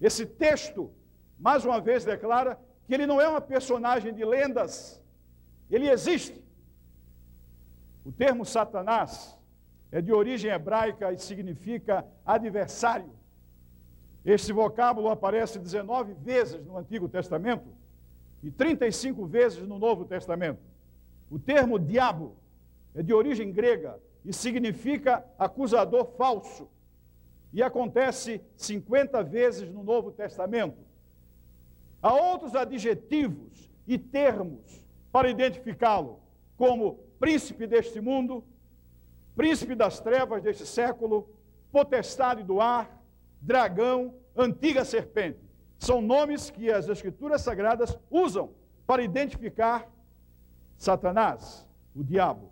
Esse 0.00 0.26
texto, 0.26 0.92
mais 1.38 1.64
uma 1.64 1.80
vez, 1.80 2.04
declara 2.04 2.58
que 2.86 2.94
ele 2.94 3.06
não 3.06 3.20
é 3.20 3.28
uma 3.28 3.40
personagem 3.40 4.12
de 4.14 4.24
lendas, 4.24 5.02
ele 5.70 5.88
existe. 5.88 6.45
O 8.06 8.12
termo 8.12 8.44
Satanás 8.44 9.36
é 9.90 10.00
de 10.00 10.12
origem 10.12 10.52
hebraica 10.52 11.12
e 11.12 11.18
significa 11.18 12.06
adversário. 12.24 13.10
Este 14.24 14.52
vocábulo 14.52 15.08
aparece 15.08 15.58
19 15.58 16.14
vezes 16.14 16.64
no 16.64 16.78
Antigo 16.78 17.08
Testamento 17.08 17.66
e 18.44 18.48
35 18.48 19.26
vezes 19.26 19.66
no 19.66 19.76
Novo 19.76 20.04
Testamento. 20.04 20.60
O 21.28 21.36
termo 21.36 21.80
diabo 21.80 22.36
é 22.94 23.02
de 23.02 23.12
origem 23.12 23.50
grega 23.50 23.98
e 24.24 24.32
significa 24.32 25.26
acusador 25.36 26.06
falso 26.16 26.70
e 27.52 27.60
acontece 27.60 28.40
50 28.56 29.24
vezes 29.24 29.68
no 29.68 29.82
Novo 29.82 30.12
Testamento. 30.12 30.78
Há 32.00 32.14
outros 32.14 32.54
adjetivos 32.54 33.68
e 33.84 33.98
termos 33.98 34.80
para 35.10 35.28
identificá-lo, 35.28 36.20
como 36.56 37.05
príncipe 37.18 37.66
deste 37.66 38.00
mundo, 38.00 38.44
príncipe 39.34 39.74
das 39.74 40.00
trevas 40.00 40.42
deste 40.42 40.66
século, 40.66 41.28
potestade 41.70 42.42
do 42.42 42.60
ar, 42.60 43.02
dragão, 43.40 44.14
antiga 44.36 44.84
serpente. 44.84 45.38
São 45.78 46.00
nomes 46.00 46.50
que 46.50 46.70
as 46.70 46.88
Escrituras 46.88 47.42
Sagradas 47.42 47.98
usam 48.10 48.50
para 48.86 49.02
identificar 49.02 49.90
Satanás, 50.78 51.66
o 51.94 52.02
diabo. 52.02 52.50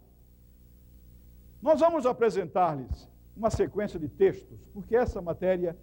Nós 1.61 1.81
vamos 1.81 2.05
apresentar-lhes 2.05 3.09
uma 3.37 3.51
sequência 3.51 3.99
de 3.99 4.09
textos, 4.09 4.59
porque 4.73 4.95
essa 4.97 5.21
matéria 5.21 5.77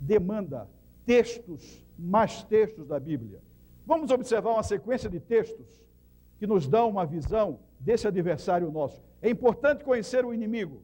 demanda 0.00 0.68
textos, 1.04 1.84
mais 1.98 2.42
textos 2.44 2.86
da 2.86 2.98
Bíblia. 2.98 3.40
Vamos 3.86 4.10
observar 4.10 4.52
uma 4.52 4.62
sequência 4.62 5.08
de 5.08 5.20
textos 5.20 5.66
que 6.38 6.46
nos 6.46 6.66
dão 6.66 6.90
uma 6.90 7.06
visão 7.06 7.60
desse 7.78 8.06
adversário 8.06 8.70
nosso. 8.70 9.02
É 9.20 9.30
importante 9.30 9.84
conhecer 9.84 10.24
o 10.24 10.32
inimigo, 10.32 10.82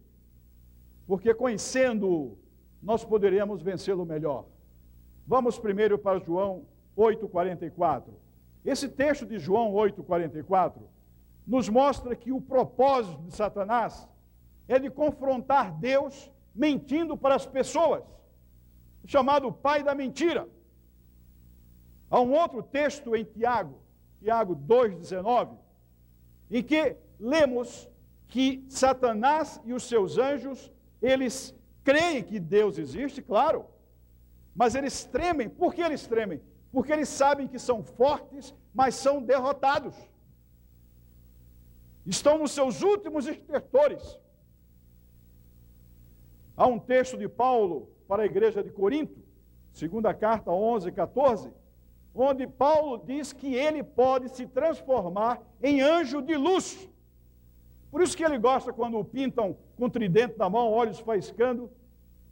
porque 1.07 1.35
conhecendo-o, 1.35 2.38
nós 2.83 3.05
poderemos 3.05 3.62
vencê-lo 3.62 4.05
melhor. 4.05 4.46
Vamos 5.26 5.59
primeiro 5.59 5.98
para 5.98 6.18
João 6.18 6.64
8,44. 6.96 8.05
Esse 8.64 8.88
texto 8.88 9.26
de 9.26 9.38
João 9.38 9.72
8,44 9.72 10.74
nos 11.46 11.68
mostra 11.68 12.14
que 12.14 12.33
o 12.33 12.40
propósito 12.40 13.20
de 13.22 13.35
Satanás 13.35 14.09
é 14.68 14.78
de 14.78 14.90
confrontar 14.90 15.72
Deus 15.72 16.31
mentindo 16.55 17.16
para 17.16 17.35
as 17.35 17.46
pessoas, 17.46 18.05
chamado 19.05 19.52
pai 19.52 19.83
da 19.83 19.94
mentira. 19.94 20.48
Há 22.11 22.20
um 22.20 22.33
outro 22.33 22.62
texto 22.62 23.16
em 23.16 23.24
Tiago, 23.24 23.81
Tiago 24.20 24.55
2,19, 24.55 25.57
em 26.52 26.62
que 26.62 26.96
lemos 27.18 27.88
que 28.28 28.64
Satanás 28.68 29.60
e 29.64 29.72
os 29.72 29.84
seus 29.84 30.18
anjos, 30.18 30.70
eles 31.00 31.54
creem 31.82 32.22
que 32.22 32.38
Deus 32.38 32.78
existe, 32.78 33.22
claro, 33.22 33.64
mas 34.54 34.74
eles 34.74 35.04
tremem. 35.04 35.48
Por 35.48 35.74
que 35.74 35.80
eles 35.80 36.06
tremem? 36.06 36.42
Porque 36.70 36.92
eles 36.92 37.08
sabem 37.08 37.48
que 37.48 37.58
são 37.58 37.82
fortes, 37.82 38.54
mas 38.74 38.94
são 38.94 39.22
derrotados. 39.22 39.94
estão 42.04 42.36
nos 42.38 42.52
seus 42.52 42.82
últimos 42.82 43.26
estertores. 43.26 44.18
Há 46.56 46.66
um 46.66 46.78
texto 46.78 47.16
de 47.16 47.28
Paulo 47.28 47.88
para 48.06 48.24
a 48.24 48.26
igreja 48.26 48.62
de 48.62 48.70
Corinto, 48.70 49.18
segunda 49.72 50.12
carta 50.12 50.50
11, 50.50 50.92
14, 50.92 51.52
onde 52.14 52.46
Paulo 52.46 53.03
diz 53.05 53.33
que 53.33 53.55
ele 53.55 53.83
pode 53.83 54.29
se 54.31 54.46
transformar 54.46 55.40
em 55.62 55.81
anjo 55.81 56.20
de 56.20 56.37
luz. 56.37 56.88
Por 57.90 58.01
isso 58.01 58.16
que 58.16 58.25
ele 58.25 58.38
gosta 58.38 58.72
quando 58.72 58.98
o 58.98 59.05
pintam 59.05 59.57
com 59.77 59.88
tridente 59.88 60.38
na 60.38 60.48
mão, 60.48 60.70
olhos 60.70 60.98
faiscando, 61.01 61.70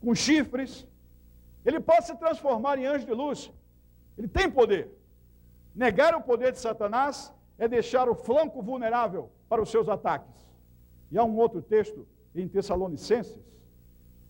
com 0.01 0.15
chifres. 0.15 0.87
Ele 1.65 1.81
pode 1.81 2.07
se 2.07 2.17
transformar 2.17 2.79
em 2.79 2.87
anjo 2.87 3.07
de 3.07 3.13
luz. 3.13 3.53
Ele 4.17 4.29
tem 4.29 4.51
poder. 4.51 4.91
Negar 5.75 6.15
o 6.15 6.23
poder 6.23 6.53
de 6.53 6.59
Satanás 6.59 7.33
é 7.59 7.69
deixar 7.69 8.09
o 8.09 8.15
flanco 8.15 8.63
vulnerável 8.63 9.31
para 9.49 9.63
os 9.63 9.71
seus 9.71 9.89
ataques. 9.89 10.49
E 11.11 11.19
há 11.19 11.25
um 11.25 11.37
outro 11.37 11.61
texto 11.61 12.07
em 12.35 12.49
Tessalonicenses, 12.49 13.39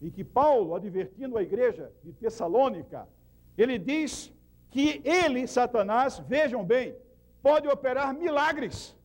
em 0.01 0.11
que 0.11 0.25
Paulo, 0.25 0.75
advertindo 0.75 1.37
a 1.37 1.43
igreja 1.43 1.93
de 2.03 2.13
Tessalônica, 2.13 3.07
ele 3.57 3.79
diz 3.79 4.33
que 4.71 5.03
ele, 5.05 5.47
Satanás, 5.47 6.19
vejam 6.19 6.65
bem, 6.65 6.97
pode 7.43 7.67
operar 7.69 8.15
milagres. 8.15 8.97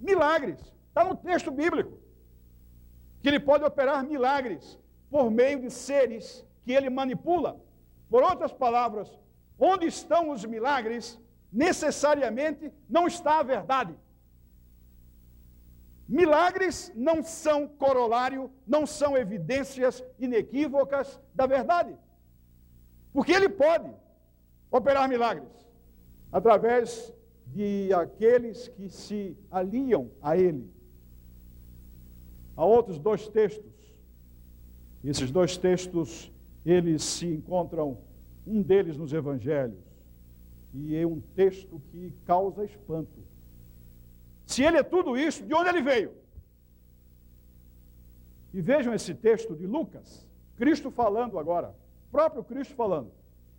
Milagres. 0.00 0.58
Está 0.88 1.04
no 1.04 1.14
texto 1.14 1.50
bíblico. 1.50 1.98
Que 3.20 3.28
ele 3.28 3.40
pode 3.40 3.64
operar 3.64 4.02
milagres 4.04 4.78
por 5.10 5.30
meio 5.30 5.60
de 5.60 5.70
seres 5.70 6.44
que 6.64 6.72
ele 6.72 6.88
manipula. 6.88 7.60
Por 8.08 8.22
outras 8.22 8.52
palavras, 8.52 9.08
onde 9.58 9.86
estão 9.86 10.30
os 10.30 10.44
milagres, 10.44 11.20
necessariamente 11.52 12.72
não 12.88 13.06
está 13.06 13.38
a 13.38 13.42
verdade. 13.42 13.94
Milagres 16.08 16.92
não 16.94 17.22
são 17.22 17.68
corolário, 17.68 18.50
não 18.66 18.86
são 18.86 19.16
evidências 19.16 20.04
inequívocas 20.18 21.20
da 21.34 21.46
verdade. 21.46 21.96
Porque 23.12 23.32
ele 23.32 23.48
pode 23.48 23.90
operar 24.72 25.08
milagres 25.08 25.50
através 26.32 27.12
de 27.46 27.92
aqueles 27.92 28.68
que 28.68 28.88
se 28.88 29.36
aliam 29.50 30.10
a 30.22 30.36
ele. 30.36 30.68
Há 32.56 32.64
outros 32.64 32.98
dois 32.98 33.28
textos. 33.28 33.70
Esses 35.04 35.30
dois 35.30 35.58
textos, 35.58 36.32
eles 36.64 37.02
se 37.02 37.26
encontram, 37.26 37.98
um 38.46 38.62
deles 38.62 38.96
nos 38.96 39.12
evangelhos, 39.12 39.78
e 40.72 40.96
é 40.96 41.06
um 41.06 41.20
texto 41.20 41.80
que 41.90 42.12
causa 42.24 42.64
espanto. 42.64 43.20
Se 44.46 44.64
ele 44.64 44.78
é 44.78 44.82
tudo 44.82 45.16
isso, 45.16 45.44
de 45.44 45.54
onde 45.54 45.68
ele 45.68 45.82
veio? 45.82 46.12
E 48.54 48.60
vejam 48.60 48.94
esse 48.94 49.14
texto 49.14 49.54
de 49.54 49.66
Lucas, 49.66 50.26
Cristo 50.56 50.90
falando 50.90 51.38
agora, 51.38 51.74
próprio 52.10 52.42
Cristo 52.42 52.74
falando. 52.74 53.10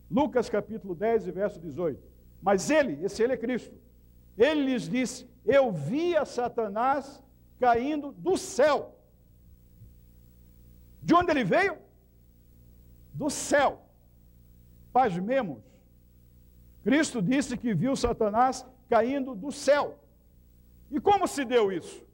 Lucas 0.09 0.49
capítulo 0.49 0.95
10 0.95 1.27
e 1.27 1.31
verso 1.31 1.59
18. 1.59 2.01
Mas 2.41 2.69
ele, 2.69 3.03
esse 3.03 3.23
ele 3.23 3.33
é 3.33 3.37
Cristo, 3.37 3.75
ele 4.37 4.65
lhes 4.65 4.87
disse: 4.87 5.27
Eu 5.45 5.71
via 5.71 6.25
Satanás 6.25 7.23
caindo 7.59 8.11
do 8.11 8.37
céu. 8.37 8.97
De 11.01 11.13
onde 11.13 11.31
ele 11.31 11.43
veio? 11.43 11.77
Do 13.13 13.29
céu. 13.29 13.81
Pasmemos. 14.91 15.61
Cristo 16.83 17.21
disse 17.21 17.57
que 17.57 17.73
viu 17.73 17.95
Satanás 17.95 18.65
caindo 18.89 19.33
do 19.33 19.51
céu. 19.51 19.99
E 20.91 20.99
como 20.99 21.27
se 21.27 21.43
deu 21.45 21.71
isso? 21.71 22.05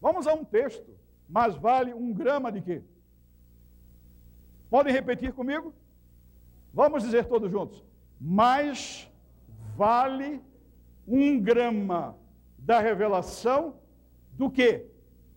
Vamos 0.00 0.26
a 0.26 0.34
um 0.34 0.44
texto. 0.44 0.90
Mas 1.28 1.54
vale 1.56 1.94
um 1.94 2.12
grama 2.12 2.50
de 2.50 2.60
quê? 2.60 2.82
Podem 4.68 4.92
repetir 4.92 5.32
comigo? 5.32 5.72
Vamos 6.72 7.02
dizer 7.02 7.26
todos 7.26 7.50
juntos. 7.50 7.84
Mais 8.20 9.10
vale 9.76 10.42
um 11.06 11.40
grama 11.40 12.16
da 12.58 12.78
revelação 12.78 13.74
do 14.32 14.50
que 14.50 14.86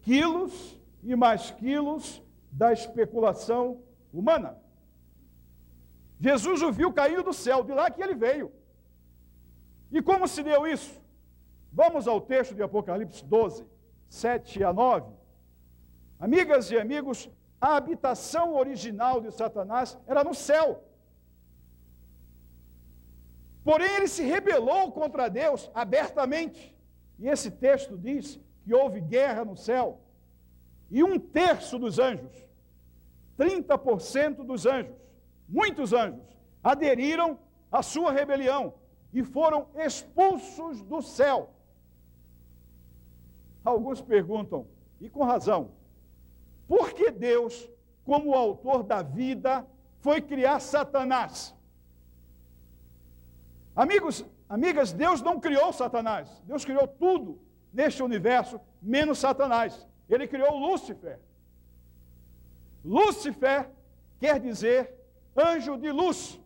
quilos 0.01 0.79
e 1.01 1.15
mais 1.15 1.51
quilos 1.51 2.21
da 2.51 2.71
especulação 2.71 3.81
humana. 4.13 4.57
Jesus 6.19 6.61
o 6.61 6.71
viu 6.71 6.93
caindo 6.93 7.23
do 7.23 7.33
céu, 7.33 7.63
de 7.63 7.73
lá 7.73 7.89
que 7.89 8.01
ele 8.01 8.15
veio. 8.15 8.51
E 9.91 10.01
como 10.01 10.27
se 10.27 10.43
deu 10.43 10.65
isso? 10.67 11.01
Vamos 11.71 12.07
ao 12.07 12.21
texto 12.21 12.53
de 12.53 12.61
Apocalipse 12.61 13.25
12, 13.25 13.65
7 14.07 14.63
a 14.63 14.71
9. 14.71 15.11
Amigas 16.19 16.69
e 16.71 16.77
amigos, 16.77 17.29
a 17.59 17.75
habitação 17.75 18.55
original 18.55 19.19
de 19.19 19.31
Satanás 19.31 19.97
era 20.05 20.23
no 20.23 20.33
céu. 20.33 20.83
Porém, 23.63 23.95
ele 23.95 24.07
se 24.07 24.23
rebelou 24.23 24.91
contra 24.91 25.29
Deus 25.29 25.71
abertamente. 25.73 26.75
E 27.17 27.27
esse 27.27 27.49
texto 27.49 27.97
diz 27.97 28.39
que 28.63 28.73
houve 28.73 28.99
guerra 28.99 29.45
no 29.45 29.55
céu. 29.55 30.01
E 30.91 31.03
um 31.03 31.17
terço 31.17 31.79
dos 31.79 31.97
anjos, 31.97 32.31
30% 33.37 34.45
dos 34.45 34.65
anjos, 34.65 34.95
muitos 35.47 35.93
anjos, 35.93 36.21
aderiram 36.63 37.39
à 37.71 37.81
sua 37.81 38.11
rebelião 38.11 38.73
e 39.13 39.23
foram 39.23 39.67
expulsos 39.75 40.81
do 40.83 41.01
céu. 41.01 41.49
Alguns 43.63 44.01
perguntam, 44.01 44.67
e 44.99 45.09
com 45.09 45.23
razão, 45.23 45.71
por 46.67 46.93
que 46.93 47.09
Deus, 47.11 47.69
como 48.03 48.33
autor 48.33 48.83
da 48.83 49.01
vida, 49.01 49.65
foi 49.99 50.21
criar 50.21 50.59
Satanás? 50.59 51.55
Amigos, 53.75 54.25
amigas, 54.47 54.93
Deus 54.93 55.21
não 55.21 55.39
criou 55.39 55.73
Satanás. 55.73 56.29
Deus 56.45 56.63
criou 56.63 56.87
tudo 56.87 57.39
neste 57.73 58.03
universo, 58.03 58.59
menos 58.81 59.17
Satanás. 59.17 59.87
Ele 60.07 60.27
criou 60.27 60.57
Lúcifer. 60.57 61.19
Lúcifer 62.85 63.69
quer 64.19 64.39
dizer 64.39 64.93
anjo 65.35 65.77
de 65.77 65.91
luz. 65.91 66.39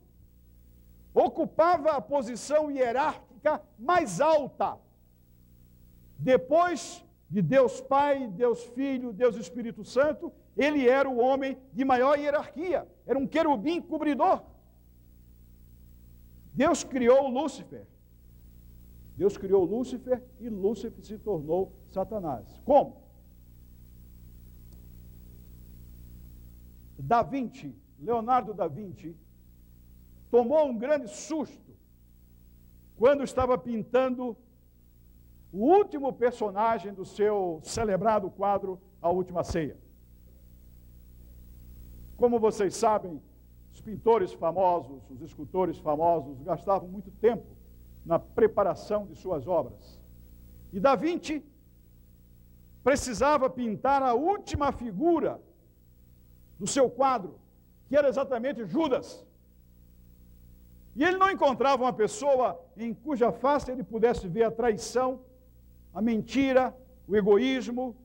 Ocupava 1.14 1.92
a 1.92 2.02
posição 2.02 2.72
hierárquica 2.72 3.62
mais 3.78 4.22
alta. 4.22 4.78
Depois 6.18 7.04
de 7.30 7.42
Deus 7.42 7.82
Pai, 7.82 8.28
Deus 8.28 8.64
Filho, 8.68 9.12
Deus 9.12 9.36
Espírito 9.36 9.84
Santo, 9.84 10.32
ele 10.56 10.88
era 10.88 11.10
o 11.10 11.18
homem 11.18 11.58
de 11.74 11.84
maior 11.84 12.18
hierarquia, 12.18 12.88
era 13.06 13.20
um 13.20 13.28
querubim 13.28 13.82
cobridor. 13.82 14.42
Deus 16.58 16.84
criou 16.84 17.30
Lúcifer. 17.30 17.86
Deus 19.16 19.38
criou 19.38 19.64
Lúcifer 19.64 20.24
e 20.40 20.50
Lúcifer 20.50 21.06
se 21.06 21.16
tornou 21.20 21.72
Satanás. 21.92 22.46
Como? 22.66 23.04
Da 26.98 27.22
Vinci, 27.22 27.76
Leonardo 28.00 28.56
da 28.56 28.68
Vinci, 28.68 29.16
tomou 30.32 30.68
um 30.68 30.76
grande 30.76 31.08
susto 31.10 31.78
quando 32.96 33.24
estava 33.24 33.56
pintando 33.56 34.36
o 35.54 35.60
último 35.60 36.12
personagem 36.12 36.92
do 36.92 37.06
seu 37.06 37.60
celebrado 37.64 38.32
quadro 38.32 38.82
A 39.00 39.12
Última 39.12 39.44
Ceia. 39.44 39.78
Como 42.18 42.40
vocês 42.40 42.76
sabem, 42.76 43.22
os 43.78 43.82
pintores 43.82 44.34
famosos, 44.34 45.04
os 45.12 45.22
escultores 45.22 45.78
famosos 45.78 46.42
gastavam 46.42 46.88
muito 46.90 47.12
tempo 47.12 47.46
na 48.04 48.18
preparação 48.18 49.06
de 49.06 49.16
suas 49.16 49.48
obras. 49.48 50.00
E 50.74 50.80
Da 50.80 50.96
Vinci 50.96 51.46
precisava 52.84 53.48
pintar 53.50 54.02
a 54.02 54.16
última 54.16 54.72
figura 54.72 55.40
do 56.58 56.66
seu 56.66 56.90
quadro, 56.90 57.40
que 57.88 57.96
era 57.96 58.10
exatamente 58.10 58.66
Judas. 58.66 59.24
E 60.96 61.04
ele 61.04 61.18
não 61.18 61.30
encontrava 61.30 61.84
uma 61.84 61.94
pessoa 61.94 62.60
em 62.76 62.96
cuja 62.96 63.32
face 63.32 63.70
ele 63.70 63.84
pudesse 63.84 64.28
ver 64.28 64.46
a 64.46 64.52
traição, 64.52 65.22
a 65.94 66.02
mentira, 66.02 66.76
o 67.08 67.16
egoísmo. 67.16 67.96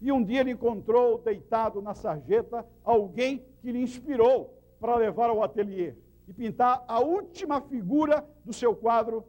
E 0.00 0.12
um 0.12 0.22
dia 0.22 0.40
ele 0.40 0.52
encontrou 0.52 1.18
deitado 1.18 1.82
na 1.82 1.94
sarjeta 1.94 2.64
alguém 2.84 3.42
que 3.60 3.72
lhe 3.72 3.82
inspirou 3.82 4.54
para 4.80 4.96
levar 4.96 5.28
ao 5.28 5.42
ateliê 5.42 5.94
e 6.28 6.32
pintar 6.32 6.84
a 6.86 7.00
última 7.00 7.60
figura 7.60 8.24
do 8.44 8.52
seu 8.52 8.76
quadro, 8.76 9.24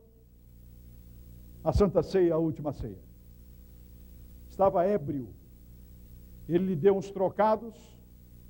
a 1.63 1.73
Santa 1.73 2.03
Ceia, 2.03 2.35
a 2.35 2.37
última 2.37 2.73
ceia. 2.73 2.99
Estava 4.49 4.85
ébrio. 4.85 5.29
Ele 6.47 6.65
lhe 6.65 6.75
deu 6.75 6.95
uns 6.97 7.09
trocados 7.09 7.73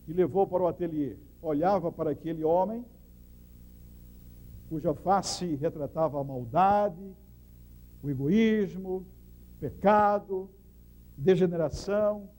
e 0.07 0.13
levou 0.13 0.47
para 0.47 0.63
o 0.63 0.67
ateliê. 0.67 1.15
Olhava 1.41 1.91
para 1.91 2.11
aquele 2.11 2.43
homem, 2.43 2.83
cuja 4.67 4.93
face 4.93 5.55
retratava 5.55 6.19
a 6.19 6.23
maldade, 6.23 7.15
o 8.03 8.09
egoísmo, 8.09 9.05
pecado, 9.59 10.49
degeneração. 11.19 12.29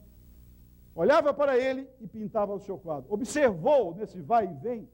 Olhava 0.93 1.33
para 1.33 1.57
ele 1.57 1.87
e 1.99 2.07
pintava 2.07 2.53
o 2.53 2.59
seu 2.59 2.77
quadro. 2.77 3.11
Observou 3.13 3.95
nesse 3.95 4.19
vai 4.19 4.45
e 4.45 4.53
vem 4.53 4.89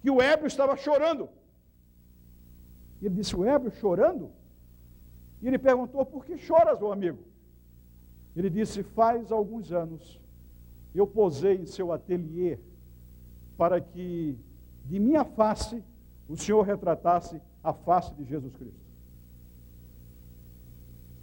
que 0.00 0.10
o 0.10 0.20
ébrio 0.20 0.46
estava 0.46 0.76
chorando. 0.76 1.28
Ele 3.00 3.14
disse: 3.14 3.34
O 3.34 3.44
ébrio 3.44 3.72
chorando? 3.72 4.30
E 5.40 5.48
ele 5.48 5.58
perguntou: 5.58 6.04
Por 6.04 6.24
que 6.24 6.36
choras, 6.36 6.78
meu 6.78 6.92
amigo? 6.92 7.18
Ele 8.36 8.50
disse: 8.50 8.82
Faz 8.82 9.32
alguns 9.32 9.72
anos 9.72 10.20
eu 10.94 11.06
posei 11.06 11.56
em 11.56 11.66
seu 11.66 11.92
ateliê 11.92 12.58
para 13.56 13.80
que 13.80 14.38
de 14.84 15.00
minha 15.00 15.24
face 15.24 15.82
o 16.28 16.36
Senhor 16.36 16.62
retratasse 16.62 17.40
a 17.62 17.72
face 17.72 18.14
de 18.14 18.24
Jesus 18.24 18.54
Cristo. 18.54 18.83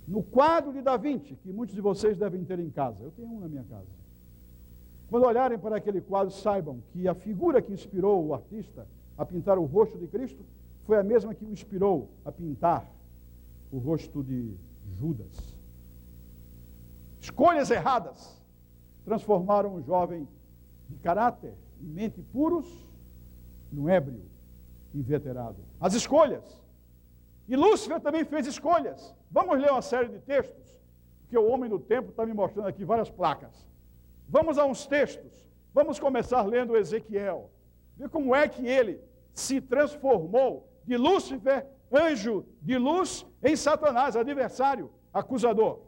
No 0.08 0.24
quadro 0.24 0.74
de 0.74 0.82
Da 0.82 0.98
Vinci, 0.98 1.36
que 1.36 1.52
muitos 1.52 1.76
de 1.76 1.82
vocês 1.82 2.18
devem 2.18 2.44
ter 2.44 2.60
em 2.60 2.70
casa, 2.70 3.04
eu 3.04 3.12
tenho 3.12 3.28
um 3.28 3.40
na 3.40 3.48
minha 3.48 3.64
casa. 3.64 3.88
Quando 5.10 5.26
olharem 5.26 5.60
para 5.60 5.76
aquele 5.76 6.02
quadro, 6.02 6.34
saibam 6.34 6.82
que 6.92 7.08
a 7.08 7.14
figura 7.14 7.62
que 7.62 7.74
inspirou 7.74 8.26
o 8.26 8.34
artista 8.34 8.88
a 9.18 9.26
pintar 9.26 9.58
o 9.58 9.66
rosto 9.66 9.98
de 9.98 10.08
Cristo 10.08 10.44
foi 10.86 10.98
a 10.98 11.04
mesma 11.04 11.34
que 11.36 11.46
o 11.46 11.52
inspirou 11.52 12.10
a 12.26 12.32
pintar 12.32 12.90
o 13.72 13.78
rosto 13.78 14.24
de 14.24 14.54
Judas. 15.00 15.56
Escolhas 17.20 17.70
erradas 17.70 18.42
transformaram 19.06 19.76
um 19.76 19.84
jovem 19.84 20.28
de 20.90 20.96
caráter 20.98 21.54
e 21.80 21.86
mente 21.86 22.22
puros 22.22 22.66
num 23.72 23.88
ébrio 23.88 24.22
inveterado. 24.94 25.58
As 25.80 25.94
escolhas. 25.94 26.61
E 27.52 27.56
Lúcifer 27.58 28.00
também 28.00 28.24
fez 28.24 28.48
escolhas. 28.48 29.14
Vamos 29.30 29.60
ler 29.60 29.70
uma 29.72 29.82
série 29.82 30.08
de 30.08 30.20
textos, 30.20 30.80
porque 31.20 31.38
o 31.38 31.50
homem 31.50 31.70
do 31.70 31.78
tempo 31.78 32.12
está 32.12 32.26
me 32.26 32.34
mostrando 32.34 32.70
aqui 32.70 32.86
várias 32.86 33.10
placas. 33.10 33.68
Vamos 34.26 34.58
a 34.58 34.64
uns 34.64 34.88
textos. 34.88 35.34
Vamos 35.74 36.00
começar 36.00 36.44
lendo 36.44 36.78
Ezequiel. 36.78 37.52
Ver 37.98 38.08
como 38.08 38.34
é 38.34 38.48
que 38.48 38.66
ele 38.66 39.02
se 39.34 39.60
transformou 39.60 40.70
de 40.86 40.96
Lúcifer, 40.96 41.68
anjo 41.92 42.46
de 42.62 42.78
luz, 42.78 43.26
em 43.44 43.58
Satanás, 43.58 44.16
adversário, 44.16 44.90
acusador. 45.14 45.82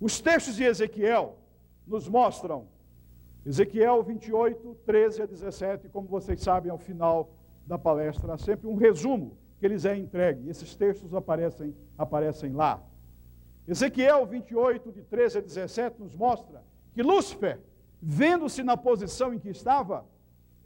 Os 0.00 0.20
textos 0.20 0.54
de 0.54 0.62
Ezequiel 0.62 1.36
nos 1.84 2.08
mostram, 2.08 2.68
Ezequiel 3.44 4.04
28, 4.04 4.76
13 4.86 5.22
a 5.22 5.26
17, 5.26 5.88
como 5.88 6.06
vocês 6.06 6.40
sabem, 6.40 6.70
ao 6.70 6.78
final 6.78 7.32
da 7.66 7.76
palestra, 7.76 8.38
sempre 8.38 8.68
um 8.68 8.76
resumo 8.76 9.36
que 9.58 9.66
eles 9.66 9.84
é 9.84 9.96
entregue. 9.96 10.48
Esses 10.48 10.74
textos 10.74 11.14
aparecem, 11.14 11.74
aparecem 11.96 12.52
lá. 12.52 12.82
Ezequiel 13.66 14.24
28, 14.26 14.92
de 14.92 15.02
13 15.02 15.38
a 15.38 15.40
17, 15.40 16.00
nos 16.00 16.14
mostra 16.14 16.62
que 16.94 17.02
Lúcifer, 17.02 17.60
vendo-se 18.00 18.62
na 18.62 18.76
posição 18.76 19.34
em 19.34 19.38
que 19.38 19.50
estava, 19.50 20.06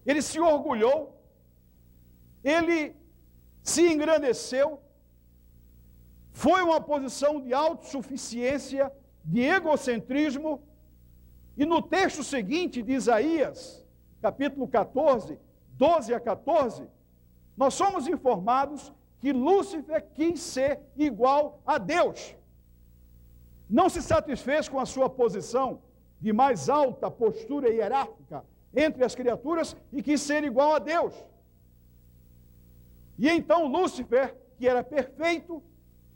ele 0.07 0.23
se 0.23 0.39
orgulhou, 0.39 1.19
ele 2.45 2.95
se 3.63 3.93
engrandeceu, 3.93 4.81
foi 6.33 6.63
uma 6.63 6.81
posição 6.81 7.41
de 7.41 7.53
autossuficiência, 7.53 8.91
de 9.25 9.41
egocentrismo, 9.41 10.63
e 11.57 11.65
no 11.65 11.83
texto 11.83 12.25
seguinte 12.25 12.83
de 12.83 12.93
Isaías, 12.93 13.85
capítulo 14.21 14.67
14, 14.67 15.39
12 15.77 16.15
a 16.15 16.21
14, 16.21 16.89
nós 17.57 17.75
somos 17.75 18.07
informados 18.07 18.93
que 19.21 19.33
Lúcifer 19.33 20.05
quis 20.15 20.41
ser 20.41 20.81
igual 20.97 21.61
a 21.67 21.79
Deus. 21.79 22.35
Não 23.69 23.89
se 23.89 24.03
satisfez 24.03 24.69
com 24.69 24.81
a 24.81 24.87
sua 24.87 25.09
posição 25.09 25.81
de 26.21 26.33
mais 26.33 26.69
alta 26.69 27.11
postura 27.11 27.71
hierárquica 27.71 28.45
entre 28.75 29.05
as 29.05 29.15
criaturas 29.15 29.77
e 29.93 30.03
quis 30.03 30.21
ser 30.21 30.45
igual 30.45 30.75
a 30.75 30.79
Deus. 30.79 31.15
E 33.19 33.29
então 33.29 33.67
Lúcifer, 33.67 34.37
que 34.57 34.67
era 34.67 34.83
perfeito, 34.83 35.63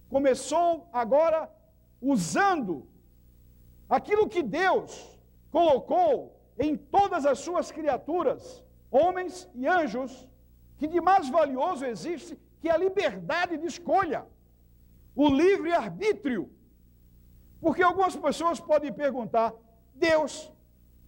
começou 0.09 0.88
agora 0.92 1.51
usando 2.01 2.87
aquilo 3.88 4.29
que 4.29 4.42
Deus 4.42 5.18
colocou 5.51 6.37
em 6.59 6.77
todas 6.77 7.27
as 7.27 7.38
suas 7.38 7.70
criaturas, 7.70 8.64
homens 8.90 9.49
e 9.55 9.66
anjos, 9.66 10.29
que 10.79 10.87
de 10.87 11.01
mais 11.01 11.29
valioso 11.29 11.85
existe 11.85 12.39
que 12.61 12.69
a 12.69 12.77
liberdade 12.77 13.57
de 13.57 13.67
escolha, 13.67 14.27
o 15.15 15.29
livre 15.29 15.73
arbítrio. 15.73 16.51
Porque 17.61 17.83
algumas 17.83 18.15
pessoas 18.17 18.61
podem 18.61 18.93
perguntar: 18.93 19.53
Deus, 19.95 20.53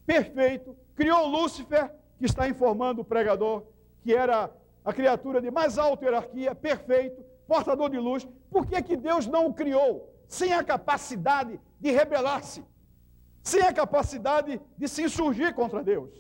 perfeito, 0.07 0.77
criou 0.95 1.27
Lúcifer, 1.27 1.93
que 2.19 2.25
está 2.25 2.49
informando 2.49 3.03
o 3.03 3.05
pregador, 3.05 3.65
que 4.03 4.15
era 4.15 4.51
a 4.85 4.93
criatura 4.93 5.41
de 5.41 5.51
mais 5.51 5.79
alta 5.79 6.05
hierarquia, 6.05 6.55
perfeito, 6.55 7.23
portador 7.47 7.91
de 7.91 7.99
luz, 7.99 8.27
por 8.51 8.67
que, 8.67 8.83
que 8.83 8.97
Deus 8.97 9.27
não 9.27 9.47
o 9.47 9.55
criou 9.55 10.15
sem 10.27 10.53
a 10.53 10.65
capacidade 10.65 11.61
de 11.81 11.91
rebelar-se, 11.91 12.65
sem 13.43 13.63
a 13.63 13.73
capacidade 13.73 14.61
de 14.77 14.89
se 14.89 15.03
insurgir 15.03 15.55
contra 15.55 15.83
Deus? 15.83 16.11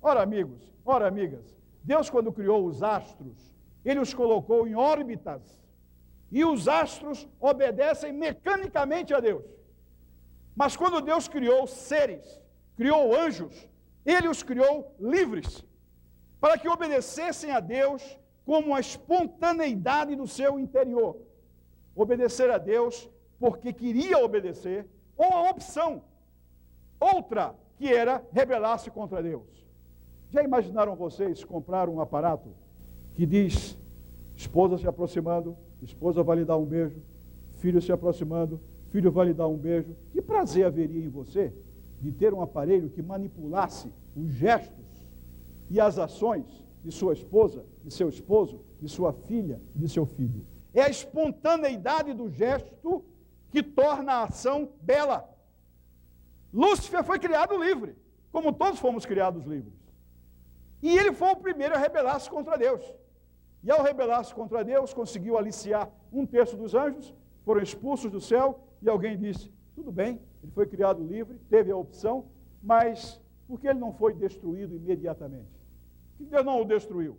Ora, 0.00 0.22
amigos, 0.22 0.72
ora, 0.84 1.06
amigas, 1.06 1.56
Deus, 1.84 2.08
quando 2.08 2.32
criou 2.32 2.64
os 2.66 2.82
astros, 2.82 3.54
ele 3.84 4.00
os 4.00 4.14
colocou 4.14 4.66
em 4.66 4.74
órbitas, 4.74 5.42
e 6.30 6.44
os 6.44 6.66
astros 6.66 7.28
obedecem 7.40 8.12
mecanicamente 8.12 9.12
a 9.12 9.20
Deus. 9.20 9.44
Mas 10.54 10.76
quando 10.76 11.00
Deus 11.00 11.28
criou 11.28 11.66
seres, 11.66 12.40
criou 12.76 13.14
anjos, 13.14 13.68
ele 14.04 14.28
os 14.28 14.42
criou 14.42 14.94
livres, 14.98 15.64
para 16.40 16.56
que 16.58 16.68
obedecessem 16.68 17.50
a 17.50 17.60
Deus 17.60 18.18
como 18.44 18.74
a 18.74 18.80
espontaneidade 18.80 20.16
do 20.16 20.26
seu 20.26 20.58
interior. 20.58 21.20
Obedecer 21.94 22.50
a 22.50 22.58
Deus 22.58 23.08
porque 23.38 23.72
queria 23.72 24.18
obedecer, 24.18 24.86
ou 25.16 25.32
a 25.32 25.50
opção, 25.50 26.04
outra, 26.98 27.54
que 27.76 27.92
era 27.92 28.24
rebelar-se 28.32 28.90
contra 28.90 29.22
Deus. 29.22 29.61
Já 30.32 30.42
imaginaram 30.42 30.96
vocês 30.96 31.44
comprar 31.44 31.90
um 31.90 32.00
aparato 32.00 32.48
que 33.14 33.26
diz: 33.26 33.76
esposa 34.34 34.78
se 34.78 34.88
aproximando, 34.88 35.54
esposa 35.82 36.22
vai 36.22 36.38
lhe 36.38 36.44
dar 36.44 36.56
um 36.56 36.64
beijo, 36.64 37.02
filho 37.56 37.82
se 37.82 37.92
aproximando, 37.92 38.58
filho 38.90 39.12
vai 39.12 39.26
lhe 39.26 39.34
dar 39.34 39.46
um 39.46 39.58
beijo? 39.58 39.94
Que 40.10 40.22
prazer 40.22 40.64
haveria 40.64 41.04
em 41.04 41.08
você 41.10 41.52
de 42.00 42.10
ter 42.10 42.32
um 42.32 42.40
aparelho 42.40 42.88
que 42.88 43.02
manipulasse 43.02 43.92
os 44.16 44.30
gestos 44.32 44.86
e 45.70 45.78
as 45.78 45.98
ações 45.98 46.46
de 46.82 46.90
sua 46.90 47.12
esposa, 47.12 47.64
de 47.84 47.92
seu 47.92 48.08
esposo, 48.08 48.58
de 48.80 48.88
sua 48.88 49.12
filha, 49.12 49.60
de 49.74 49.86
seu 49.88 50.06
filho. 50.06 50.46
É 50.72 50.82
a 50.82 50.88
espontaneidade 50.88 52.14
do 52.14 52.30
gesto 52.30 53.04
que 53.50 53.62
torna 53.62 54.14
a 54.14 54.22
ação 54.24 54.70
bela. 54.80 55.28
Lúcifer 56.52 57.04
foi 57.04 57.18
criado 57.18 57.62
livre, 57.62 57.94
como 58.32 58.50
todos 58.50 58.80
fomos 58.80 59.04
criados 59.04 59.44
livres. 59.44 59.81
E 60.82 60.98
ele 60.98 61.12
foi 61.12 61.30
o 61.30 61.36
primeiro 61.36 61.74
a 61.74 61.78
rebelar-se 61.78 62.28
contra 62.28 62.58
Deus. 62.58 62.82
E 63.62 63.70
ao 63.70 63.82
rebelar-se 63.82 64.34
contra 64.34 64.64
Deus, 64.64 64.92
conseguiu 64.92 65.38
aliciar 65.38 65.88
um 66.12 66.26
terço 66.26 66.56
dos 66.56 66.74
anjos, 66.74 67.14
foram 67.44 67.62
expulsos 67.62 68.10
do 68.10 68.20
céu, 68.20 68.60
e 68.82 68.88
alguém 68.88 69.16
disse: 69.16 69.52
tudo 69.76 69.92
bem, 69.92 70.20
ele 70.42 70.52
foi 70.52 70.66
criado 70.66 71.04
livre, 71.04 71.38
teve 71.48 71.70
a 71.70 71.76
opção, 71.76 72.26
mas 72.60 73.20
por 73.46 73.60
que 73.60 73.68
ele 73.68 73.78
não 73.78 73.92
foi 73.92 74.12
destruído 74.12 74.74
imediatamente? 74.74 75.50
Por 76.18 76.24
que 76.24 76.30
Deus 76.30 76.44
não 76.44 76.60
o 76.60 76.64
destruiu? 76.64 77.16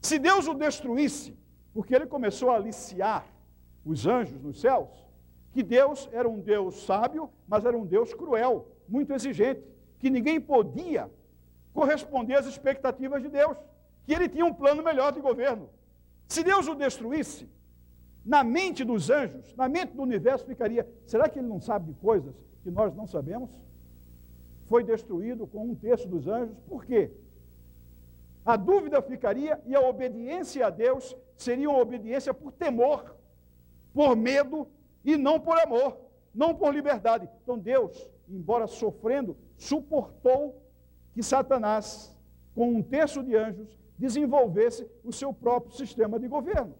Se 0.00 0.18
Deus 0.18 0.46
o 0.48 0.54
destruísse, 0.54 1.36
porque 1.74 1.94
ele 1.94 2.06
começou 2.06 2.50
a 2.50 2.56
aliciar 2.56 3.26
os 3.84 4.06
anjos 4.06 4.40
nos 4.40 4.60
céus, 4.60 4.88
que 5.52 5.62
Deus 5.62 6.08
era 6.12 6.28
um 6.28 6.40
Deus 6.40 6.84
sábio, 6.84 7.30
mas 7.46 7.64
era 7.64 7.76
um 7.76 7.84
Deus 7.84 8.14
cruel, 8.14 8.68
muito 8.88 9.12
exigente, 9.12 9.62
que 9.98 10.08
ninguém 10.08 10.40
podia 10.40 11.10
corresponder 11.76 12.36
às 12.38 12.46
expectativas 12.46 13.22
de 13.22 13.28
Deus, 13.28 13.56
que 14.06 14.14
ele 14.14 14.28
tinha 14.28 14.46
um 14.46 14.54
plano 14.54 14.82
melhor 14.82 15.12
de 15.12 15.20
governo. 15.20 15.68
Se 16.26 16.42
Deus 16.42 16.66
o 16.66 16.74
destruísse, 16.74 17.46
na 18.24 18.42
mente 18.42 18.82
dos 18.82 19.10
anjos, 19.10 19.54
na 19.54 19.68
mente 19.68 19.92
do 19.94 20.02
universo 20.02 20.44
ficaria: 20.46 20.88
será 21.06 21.28
que 21.28 21.38
ele 21.38 21.46
não 21.46 21.60
sabe 21.60 21.92
de 21.92 21.94
coisas 22.00 22.34
que 22.62 22.70
nós 22.70 22.94
não 22.94 23.06
sabemos? 23.06 23.50
Foi 24.70 24.82
destruído 24.82 25.46
com 25.46 25.70
um 25.70 25.74
terço 25.74 26.08
dos 26.08 26.26
anjos, 26.26 26.56
por 26.66 26.84
quê? 26.84 27.12
A 28.44 28.56
dúvida 28.56 29.02
ficaria 29.02 29.60
e 29.66 29.74
a 29.76 29.80
obediência 29.80 30.66
a 30.66 30.70
Deus 30.70 31.16
seria 31.36 31.68
uma 31.68 31.80
obediência 31.80 32.32
por 32.32 32.52
temor, 32.52 33.14
por 33.92 34.16
medo 34.16 34.66
e 35.04 35.16
não 35.16 35.38
por 35.38 35.58
amor, 35.58 35.96
não 36.34 36.54
por 36.54 36.74
liberdade. 36.74 37.28
Então 37.42 37.58
Deus, 37.58 38.10
embora 38.28 38.66
sofrendo, 38.66 39.36
suportou 39.56 40.65
que 41.16 41.22
Satanás, 41.22 42.14
com 42.54 42.68
um 42.68 42.82
terço 42.82 43.22
de 43.22 43.34
anjos, 43.34 43.74
desenvolvesse 43.98 44.86
o 45.02 45.10
seu 45.10 45.32
próprio 45.32 45.74
sistema 45.74 46.20
de 46.20 46.28
governo. 46.28 46.74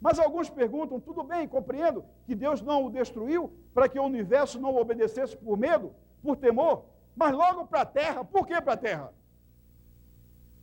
Mas 0.00 0.18
alguns 0.18 0.48
perguntam: 0.48 0.98
tudo 0.98 1.22
bem, 1.22 1.46
compreendo 1.46 2.02
que 2.24 2.34
Deus 2.34 2.62
não 2.62 2.86
o 2.86 2.90
destruiu 2.90 3.52
para 3.74 3.86
que 3.86 3.98
o 3.98 4.02
universo 4.02 4.58
não 4.58 4.74
obedecesse 4.74 5.36
por 5.36 5.58
medo, 5.58 5.92
por 6.22 6.38
temor, 6.38 6.86
mas 7.14 7.34
logo 7.34 7.66
para 7.66 7.82
a 7.82 7.84
terra, 7.84 8.24
por 8.24 8.46
que 8.46 8.58
para 8.62 8.72
a 8.72 8.78
terra? 8.78 9.12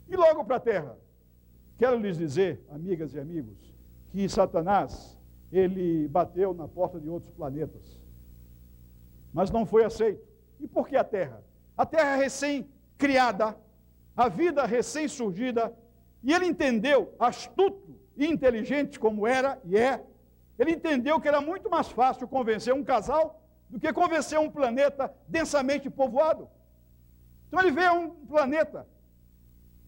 E 0.10 0.16
logo 0.16 0.44
para 0.44 0.56
a 0.56 0.60
terra? 0.60 0.98
Quero 1.78 2.00
lhes 2.00 2.18
dizer, 2.18 2.66
amigas 2.68 3.14
e 3.14 3.20
amigos, 3.20 3.76
que 4.10 4.28
Satanás, 4.28 5.16
ele 5.52 6.08
bateu 6.08 6.52
na 6.52 6.68
porta 6.68 7.00
de 7.00 7.08
outros 7.08 7.32
planetas, 7.32 8.00
mas 9.32 9.52
não 9.52 9.68
foi 9.68 9.86
aceito. 9.86 10.28
E 10.60 10.68
por 10.68 10.88
que 10.88 10.98
a 10.98 11.04
terra? 11.04 11.44
A 11.78 11.86
terra 11.86 12.18
recém-criada, 12.98 13.56
a 14.16 14.28
vida 14.28 14.66
recém-surgida, 14.66 15.74
e 16.24 16.34
ele 16.34 16.46
entendeu, 16.48 17.14
astuto 17.20 17.96
e 18.18 18.26
inteligente 18.26 19.00
como 19.00 19.28
era 19.28 19.62
e 19.64 19.78
é, 19.78 20.04
ele 20.58 20.72
entendeu 20.72 21.22
que 21.22 21.28
era 21.28 21.40
muito 21.40 21.70
mais 21.70 21.88
fácil 21.88 22.28
convencer 22.28 22.74
um 22.74 22.84
casal 22.84 23.40
do 23.70 23.80
que 23.80 23.94
convencer 23.94 24.40
um 24.40 24.50
planeta 24.50 25.14
densamente 25.28 25.88
povoado. 25.88 26.50
Então 27.48 27.60
ele 27.60 27.72
vê 27.72 27.88
um 27.90 28.10
planeta 28.10 28.88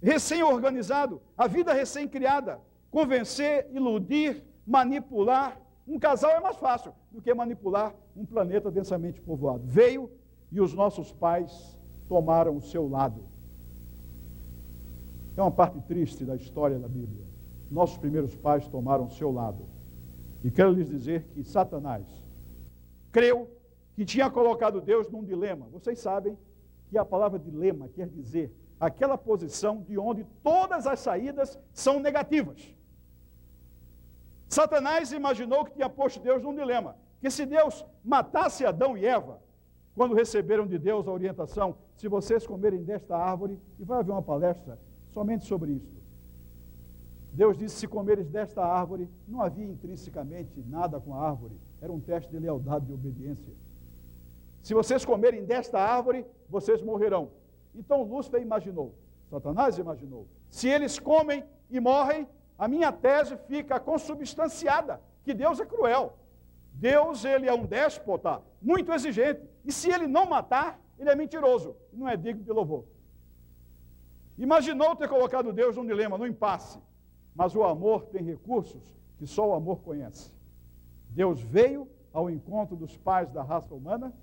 recém-organizado, 0.02 1.20
a 1.36 1.48
vida 1.48 1.74
recém-criada, 1.74 2.62
convencer, 2.92 3.68
iludir, 3.72 4.44
manipular. 4.66 5.60
Um 5.88 5.98
casal 5.98 6.32
é 6.32 6.40
mais 6.40 6.58
fácil 6.58 6.94
do 7.12 7.20
que 7.20 7.34
manipular 7.34 7.96
um 8.16 8.24
planeta 8.24 8.70
densamente 8.70 9.20
povoado. 9.20 9.64
Veio 9.66 10.12
e 10.52 10.62
os 10.62 10.74
nossos 10.74 11.12
pais 11.12 11.79
tomaram 12.10 12.58
o 12.58 12.62
seu 12.62 12.90
lado. 12.90 13.24
É 15.38 15.42
uma 15.42 15.52
parte 15.52 15.80
triste 15.82 16.26
da 16.26 16.36
história 16.36 16.78
da 16.78 16.88
Bíblia. 16.88 17.24
Nossos 17.72 17.98
primeiros 17.98 18.36
pais 18.36 18.68
tomaram 18.68 19.06
o 19.06 19.12
seu 19.12 19.32
lado. 19.32 19.64
E 20.44 20.50
quero 20.50 20.72
lhes 20.72 20.90
dizer 20.90 21.24
que 21.34 21.44
Satanás 21.44 22.06
creu 23.12 23.48
que 23.96 24.04
tinha 24.04 24.30
colocado 24.30 24.82
Deus 24.82 25.10
num 25.10 25.24
dilema. 25.24 25.68
Vocês 25.72 26.00
sabem 26.00 26.38
que 26.90 26.98
a 26.98 27.06
palavra 27.06 27.38
dilema 27.38 27.88
quer 27.90 28.08
dizer 28.08 28.52
aquela 28.80 29.18
posição 29.18 29.82
de 29.82 29.98
onde 29.98 30.26
todas 30.42 30.88
as 30.88 31.00
saídas 31.00 31.60
são 31.74 32.00
negativas. 32.00 32.74
Satanás 34.48 35.12
imaginou 35.12 35.64
que 35.64 35.74
tinha 35.74 35.90
posto 35.90 36.20
Deus 36.20 36.42
num 36.42 36.56
dilema, 36.56 36.96
que 37.22 37.30
se 37.30 37.46
Deus 37.46 37.86
matasse 38.04 38.66
Adão 38.66 38.98
e 38.98 39.06
Eva, 39.06 39.40
quando 39.94 40.16
receberam 40.16 40.66
de 40.66 40.80
Deus 40.80 41.08
a 41.08 41.12
orientação, 41.12 41.78
se 42.00 42.08
vocês 42.08 42.48
comerem 42.48 42.82
desta 42.82 43.18
árvore, 43.18 43.60
e 43.78 43.84
vai 43.84 44.00
haver 44.00 44.12
uma 44.14 44.22
palestra 44.22 44.80
somente 45.14 45.44
sobre 45.44 45.74
isto. 45.74 46.00
Deus 47.34 47.58
disse: 47.58 47.76
se 47.76 47.88
comeres 47.90 48.30
desta 48.30 48.64
árvore, 48.64 49.10
não 49.28 49.42
havia 49.42 49.66
intrinsecamente 49.66 50.64
nada 50.66 50.98
com 51.02 51.14
a 51.14 51.30
árvore, 51.30 51.60
era 51.82 51.92
um 51.92 52.00
teste 52.00 52.32
de 52.32 52.40
lealdade 52.40 52.90
e 52.90 52.94
obediência. 52.94 53.54
Se 54.62 54.74
vocês 54.74 55.04
comerem 55.04 55.44
desta 55.44 55.78
árvore, 55.78 56.26
vocês 56.50 56.82
morrerão. 56.82 57.32
Então 57.76 58.04
Lúcifer 58.04 58.42
imaginou, 58.42 58.96
Satanás 59.30 59.78
imaginou, 59.78 60.26
se 60.50 60.70
eles 60.70 60.98
comem 61.00 61.44
e 61.70 61.82
morrem, 61.82 62.26
a 62.58 62.66
minha 62.70 62.94
tese 62.94 63.36
fica 63.46 63.78
consubstanciada, 63.78 65.02
que 65.26 65.34
Deus 65.34 65.60
é 65.60 65.66
cruel. 65.66 66.14
Deus, 66.72 67.26
ele 67.26 67.46
é 67.46 67.54
um 67.54 67.66
déspota, 67.66 68.42
muito 68.62 68.94
exigente. 68.94 69.42
E 69.66 69.72
se 69.72 69.92
ele 69.92 70.08
não 70.08 70.26
matar, 70.26 70.80
ele 71.00 71.10
é 71.10 71.16
mentiroso, 71.16 71.76
não 71.94 72.08
é 72.08 72.18
digno 72.18 72.44
de 72.44 72.52
louvor. 72.52 72.84
Imaginou 74.38 74.96
ter 74.96 75.08
colocado 75.08 75.54
Deus 75.54 75.76
num 75.76 75.86
dilema, 75.86 76.18
num 76.18 76.28
impasse. 76.28 76.80
Mas 77.36 77.56
o 77.56 77.64
amor 77.64 78.06
tem 78.08 78.24
recursos 78.24 78.82
que 79.18 79.26
só 79.26 79.50
o 79.50 79.54
amor 79.54 79.80
conhece. 79.80 80.32
Deus 81.10 81.42
veio 81.42 81.88
ao 82.14 82.30
encontro 82.30 82.76
dos 82.76 82.98
pais 82.98 83.32
da 83.32 83.44
raça 83.44 83.74
humana, 83.74 84.14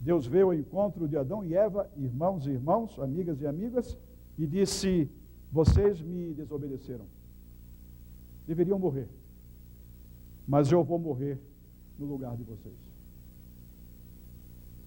Deus 0.00 0.26
veio 0.26 0.46
ao 0.46 0.54
encontro 0.54 1.08
de 1.08 1.16
Adão 1.16 1.44
e 1.44 1.54
Eva, 1.54 1.90
irmãos 1.96 2.46
e 2.46 2.50
irmãos, 2.50 2.98
amigas 2.98 3.40
e 3.40 3.46
amigas, 3.46 3.96
e 4.38 4.46
disse: 4.46 5.10
Vocês 5.50 6.00
me 6.00 6.34
desobedeceram. 6.34 7.06
Deveriam 8.46 8.78
morrer. 8.78 9.08
Mas 10.46 10.70
eu 10.70 10.84
vou 10.84 10.98
morrer 10.98 11.38
no 11.98 12.06
lugar 12.06 12.36
de 12.36 12.44
vocês. 12.44 12.85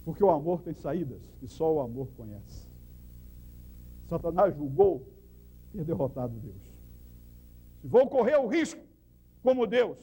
Porque 0.06 0.24
o 0.24 0.30
amor 0.30 0.62
tem 0.62 0.74
saídas 0.74 1.22
que 1.40 1.48
só 1.48 1.74
o 1.74 1.80
amor 1.82 2.08
conhece. 2.16 2.68
Satanás 4.08 4.56
julgou 4.56 5.06
ter 5.72 5.84
derrotado 5.84 6.34
Deus. 6.40 6.80
Se 7.82 7.88
vou 7.88 8.08
correr 8.08 8.38
o 8.38 8.48
risco, 8.48 8.82
como 9.44 9.68
Deus, 9.68 9.98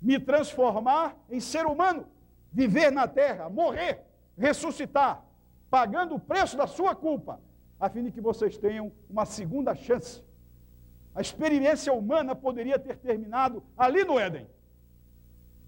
me 0.00 0.18
transformar 0.18 1.16
em 1.28 1.40
ser 1.40 1.66
humano, 1.66 2.06
viver 2.52 2.90
na 2.90 3.08
terra, 3.08 3.50
morrer, 3.50 4.02
ressuscitar, 4.36 5.24
pagando 5.68 6.14
o 6.14 6.20
preço 6.20 6.56
da 6.56 6.66
sua 6.66 6.94
culpa, 6.94 7.40
a 7.78 7.88
fim 7.88 8.04
de 8.04 8.12
que 8.12 8.20
vocês 8.20 8.56
tenham 8.56 8.92
uma 9.10 9.26
segunda 9.26 9.74
chance. 9.74 10.22
A 11.14 11.20
experiência 11.20 11.92
humana 11.92 12.34
poderia 12.34 12.78
ter 12.78 12.96
terminado 12.96 13.62
ali 13.76 14.04
no 14.04 14.18
Éden. 14.18 14.46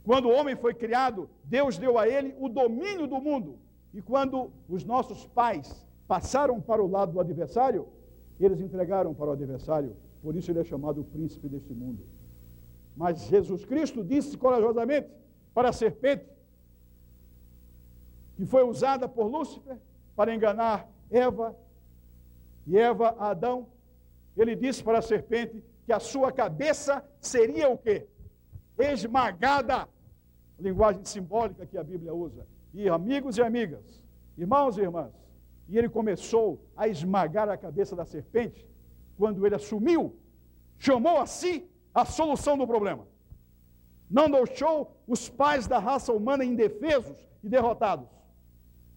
Quando 0.09 0.31
o 0.31 0.33
homem 0.33 0.57
foi 0.57 0.73
criado, 0.73 1.29
Deus 1.45 1.77
deu 1.77 1.99
a 1.99 2.09
ele 2.09 2.35
o 2.41 2.49
domínio 2.49 3.07
do 3.07 3.21
mundo. 3.21 3.59
E 3.93 4.01
quando 4.01 4.51
os 4.67 4.83
nossos 4.83 5.27
pais 5.27 5.87
passaram 6.07 6.63
para 6.63 6.83
o 6.83 6.91
lado 6.91 7.13
do 7.13 7.21
adversário, 7.21 7.87
eles 8.41 8.59
entregaram 8.59 9.13
para 9.13 9.27
o 9.27 9.33
adversário. 9.33 9.95
Por 10.23 10.35
isso 10.35 10.51
ele 10.51 10.61
é 10.61 10.65
chamado 10.65 11.03
o 11.03 11.05
príncipe 11.05 11.47
deste 11.47 11.75
mundo. 11.75 12.07
Mas 12.97 13.27
Jesus 13.27 13.67
Cristo 13.67 14.03
disse 14.03 14.39
corajosamente 14.39 15.11
para 15.53 15.69
a 15.69 15.75
serpente, 15.75 16.25
que 18.35 18.47
foi 18.47 18.65
usada 18.65 19.07
por 19.07 19.27
Lúcifer 19.27 19.77
para 20.17 20.35
enganar 20.35 20.89
Eva 21.11 21.55
e 22.67 22.79
Eva 22.79 23.15
a 23.19 23.29
Adão, 23.33 23.67
ele 24.35 24.57
disse 24.57 24.83
para 24.83 25.01
a 25.01 25.03
serpente 25.03 25.63
que 25.85 25.93
a 25.93 26.01
sua 26.01 26.33
cabeça 26.33 27.05
seria 27.21 27.69
o 27.69 27.77
quê? 27.77 28.07
Esmagada 28.79 29.87
linguagem 30.59 31.05
simbólica 31.05 31.67
que 31.67 31.79
a 31.79 31.85
Bíblia 31.85 32.15
usa. 32.15 32.47
E 32.75 32.89
amigos 32.89 33.37
e 33.37 33.43
amigas, 33.43 34.03
irmãos 34.37 34.77
e 34.77 34.83
irmãs, 34.83 35.13
e 35.69 35.77
ele 35.77 35.89
começou 35.89 36.61
a 36.77 36.89
esmagar 36.89 37.49
a 37.49 37.57
cabeça 37.57 37.95
da 37.95 38.05
serpente 38.05 38.67
quando 39.17 39.45
ele 39.45 39.55
assumiu, 39.55 40.17
chamou 40.79 41.19
a 41.19 41.27
si 41.27 41.69
a 41.95 42.05
solução 42.05 42.57
do 42.57 42.67
problema. 42.67 43.07
Não 44.11 44.31
deixou 44.31 44.97
os 45.07 45.29
pais 45.29 45.67
da 45.67 45.79
raça 45.79 46.13
humana 46.13 46.45
indefesos 46.45 47.29
e 47.43 47.49
derrotados. 47.49 48.09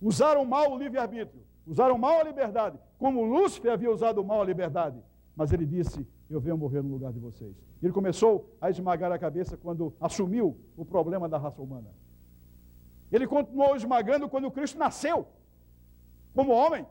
Usaram 0.01 0.45
mal 0.45 0.71
o 0.71 0.77
livre-arbítrio, 0.77 1.43
usaram 1.65 1.97
mal 1.97 2.19
a 2.19 2.23
liberdade, 2.23 2.79
como 2.97 3.25
Lúcifer 3.25 3.71
havia 3.73 3.91
usado 3.91 4.23
mal 4.23 4.41
a 4.41 4.45
liberdade. 4.45 5.03
Mas 5.35 5.51
ele 5.51 5.65
disse: 5.65 6.07
Eu 6.31 6.39
venho 6.39 6.57
morrer 6.57 6.81
no 6.81 6.89
lugar 6.89 7.11
de 7.11 7.19
vocês. 7.19 7.53
Ele 7.83 7.91
começou 7.91 8.55
a 8.61 8.69
esmagar 8.69 9.11
a 9.11 9.19
cabeça 9.19 9.57
quando 9.57 9.93
assumiu 9.99 10.57
o 10.77 10.85
problema 10.85 11.27
da 11.27 11.37
raça 11.37 11.61
humana. 11.61 11.89
Ele 13.11 13.27
continuou 13.27 13.75
esmagando 13.75 14.29
quando 14.29 14.49
Cristo 14.49 14.79
nasceu, 14.79 15.27
como 16.33 16.53
homem. 16.53 16.87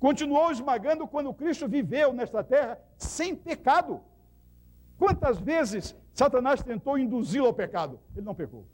Continuou 0.00 0.50
esmagando 0.50 1.06
quando 1.06 1.34
Cristo 1.34 1.68
viveu 1.68 2.14
nesta 2.14 2.42
terra 2.42 2.78
sem 2.96 3.36
pecado. 3.36 4.00
Quantas 4.98 5.38
vezes 5.38 5.94
Satanás 6.14 6.62
tentou 6.62 6.98
induzi-lo 6.98 7.48
ao 7.48 7.54
pecado? 7.54 8.00
Ele 8.14 8.24
não 8.24 8.34
pecou. 8.34 8.64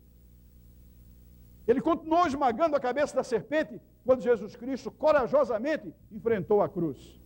Ele 1.66 1.80
continuou 1.80 2.26
esmagando 2.26 2.76
a 2.76 2.80
cabeça 2.80 3.16
da 3.16 3.24
serpente 3.24 3.80
quando 4.04 4.22
Jesus 4.22 4.54
Cristo 4.54 4.90
corajosamente 4.90 5.92
enfrentou 6.10 6.60
a 6.60 6.68
cruz, 6.68 7.20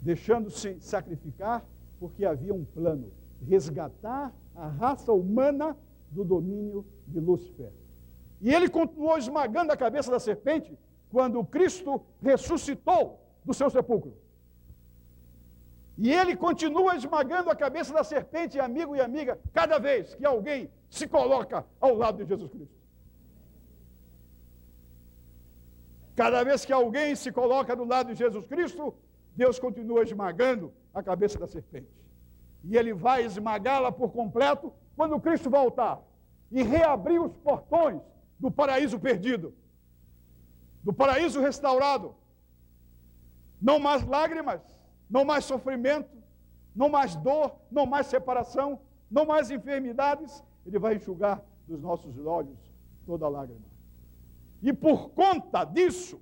deixando-se 0.00 0.78
sacrificar 0.80 1.64
porque 1.98 2.24
havia 2.24 2.54
um 2.54 2.64
plano: 2.64 3.12
resgatar 3.46 4.32
a 4.54 4.68
raça 4.68 5.12
humana 5.12 5.76
do 6.10 6.24
domínio 6.24 6.84
de 7.06 7.20
Lúcifer. 7.20 7.72
E 8.40 8.54
ele 8.54 8.68
continuou 8.68 9.18
esmagando 9.18 9.72
a 9.72 9.76
cabeça 9.76 10.10
da 10.10 10.20
serpente 10.20 10.78
quando 11.10 11.44
Cristo 11.44 12.02
ressuscitou 12.22 13.20
do 13.44 13.52
seu 13.52 13.68
sepulcro. 13.70 14.14
E 15.96 16.12
ele 16.12 16.36
continua 16.36 16.94
esmagando 16.94 17.50
a 17.50 17.56
cabeça 17.56 17.92
da 17.92 18.04
serpente, 18.04 18.60
amigo 18.60 18.94
e 18.94 19.00
amiga, 19.00 19.38
cada 19.52 19.78
vez 19.78 20.14
que 20.14 20.24
alguém 20.24 20.70
se 20.88 21.08
coloca 21.08 21.66
ao 21.80 21.94
lado 21.94 22.18
de 22.18 22.28
Jesus 22.28 22.50
Cristo. 22.52 22.78
Cada 26.14 26.44
vez 26.44 26.64
que 26.64 26.72
alguém 26.72 27.16
se 27.16 27.32
coloca 27.32 27.74
do 27.74 27.84
lado 27.84 28.12
de 28.12 28.18
Jesus 28.18 28.46
Cristo, 28.46 28.94
Deus 29.38 29.56
continua 29.56 30.02
esmagando 30.02 30.72
a 30.92 31.00
cabeça 31.00 31.38
da 31.38 31.46
serpente. 31.46 31.96
E 32.64 32.76
ele 32.76 32.92
vai 32.92 33.24
esmagá-la 33.24 33.92
por 33.92 34.10
completo 34.10 34.72
quando 34.96 35.20
Cristo 35.20 35.48
voltar 35.48 36.02
e 36.50 36.60
reabrir 36.64 37.20
os 37.22 37.36
portões 37.36 38.02
do 38.36 38.50
paraíso 38.50 38.98
perdido, 38.98 39.54
do 40.82 40.92
paraíso 40.92 41.40
restaurado. 41.40 42.16
Não 43.62 43.78
mais 43.78 44.04
lágrimas, 44.04 44.60
não 45.08 45.24
mais 45.24 45.44
sofrimento, 45.44 46.16
não 46.74 46.88
mais 46.88 47.14
dor, 47.14 47.54
não 47.70 47.86
mais 47.86 48.08
separação, 48.08 48.80
não 49.08 49.24
mais 49.24 49.52
enfermidades, 49.52 50.42
Ele 50.66 50.80
vai 50.80 50.96
enxugar 50.96 51.40
dos 51.68 51.80
nossos 51.80 52.18
olhos 52.26 52.58
toda 53.06 53.28
lágrima. 53.28 53.68
E 54.60 54.72
por 54.72 55.10
conta 55.10 55.62
disso, 55.62 56.20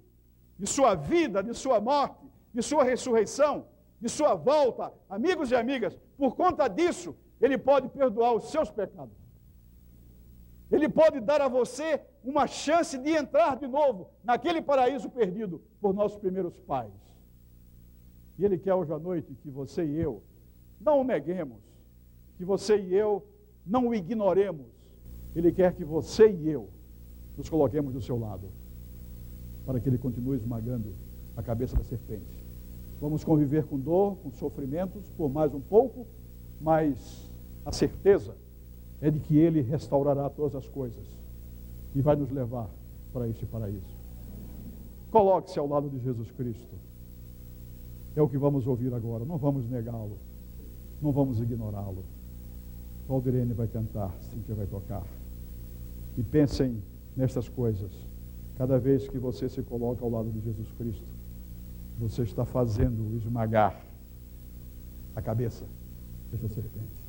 de 0.59 0.67
sua 0.67 0.95
vida, 0.95 1.43
de 1.43 1.55
sua 1.55 1.81
morte, 1.81 2.27
de 2.57 2.63
sua 2.63 2.83
ressurreição, 2.85 3.67
de 4.01 4.09
sua 4.09 4.35
volta, 4.35 4.91
amigos 5.11 5.51
e 5.51 5.55
amigas, 5.55 5.95
por 6.17 6.35
conta 6.35 6.67
disso, 6.69 7.15
Ele 7.39 7.59
pode 7.59 7.87
perdoar 7.91 8.33
os 8.33 8.51
seus 8.51 8.71
pecados. 8.71 9.15
Ele 10.71 10.89
pode 10.89 11.21
dar 11.21 11.43
a 11.43 11.49
você 11.49 12.01
uma 12.25 12.47
chance 12.47 12.97
de 12.97 13.11
entrar 13.11 13.57
de 13.59 13.67
novo 13.67 14.09
naquele 14.25 14.63
paraíso 14.63 15.11
perdido 15.11 15.61
por 15.83 15.93
nossos 15.93 16.19
primeiros 16.19 16.57
pais. 16.61 16.91
E 18.39 18.45
Ele 18.47 18.57
quer 18.57 18.73
hoje 18.73 18.91
à 18.91 18.99
noite 18.99 19.35
que 19.43 19.51
você 19.51 19.85
e 19.85 20.01
eu 20.01 20.23
não 20.81 21.03
o 21.03 21.05
neguemos, 21.05 21.61
que 22.39 22.45
você 22.45 22.79
e 22.79 22.95
eu 22.95 23.23
não 23.67 23.89
o 23.89 23.95
ignoremos. 23.95 24.67
Ele 25.35 25.53
quer 25.53 25.75
que 25.75 25.85
você 25.85 26.31
e 26.31 26.49
eu 26.49 26.71
nos 27.37 27.51
coloquemos 27.51 27.93
do 27.93 28.01
seu 28.01 28.19
lado, 28.19 28.49
para 29.67 29.79
que 29.79 29.91
Ele 29.91 29.99
continue 29.99 30.39
esmagando 30.39 30.95
a 31.37 31.43
cabeça 31.43 31.77
da 31.77 31.85
serpente. 31.85 32.36
Vamos 33.01 33.23
conviver 33.23 33.65
com 33.65 33.79
dor, 33.79 34.17
com 34.17 34.31
sofrimentos 34.33 35.09
por 35.17 35.31
mais 35.31 35.53
um 35.53 35.61
pouco, 35.61 36.07
mas 36.61 37.31
a 37.65 37.73
certeza 37.73 38.35
é 39.01 39.11
de 39.11 39.21
que 39.21 39.37
Ele 39.37 39.61
restaurará 39.61 40.31
todas 40.31 40.55
as 40.55 40.69
coisas 40.69 41.05
e 41.95 42.01
vai 42.01 42.17
nos 42.17 42.31
levar 42.31 42.69
para 43.13 43.29
este 43.29 43.45
paraíso. 43.45 43.97
Coloque-se 45.11 45.59
ao 45.59 45.69
lado 45.69 45.89
de 45.89 45.99
Jesus 45.99 46.31
Cristo. 46.33 46.75
É 48.15 48.23
o 48.23 48.29
que 48.29 48.39
vamos 48.39 48.67
ouvir 48.67 48.93
agora. 48.95 49.25
Não 49.25 49.37
vamos 49.37 49.69
negá-lo, 49.69 50.19
não 51.03 51.13
vamos 51.13 51.41
ignorá-lo. 51.41 52.05
Valdirene 53.07 53.53
vai 53.53 53.69
cantar, 53.69 54.13
Cíntia 54.21 54.55
vai 54.55 54.67
tocar. 54.67 55.05
E 56.17 56.23
pensem 56.23 56.83
nestas 57.17 57.49
coisas. 57.49 57.91
Cada 58.57 58.79
vez 58.79 59.07
que 59.07 59.19
você 59.19 59.49
se 59.49 59.63
coloca 59.63 60.03
ao 60.03 60.11
lado 60.11 60.31
de 60.31 60.41
Jesus 60.41 60.69
Cristo, 60.79 61.16
você 61.99 62.23
está 62.23 62.45
fazendo 62.45 63.17
esmagar 63.17 63.81
a 65.15 65.23
cabeça 65.23 65.65
dessa 66.31 66.49
serpente. 66.49 67.07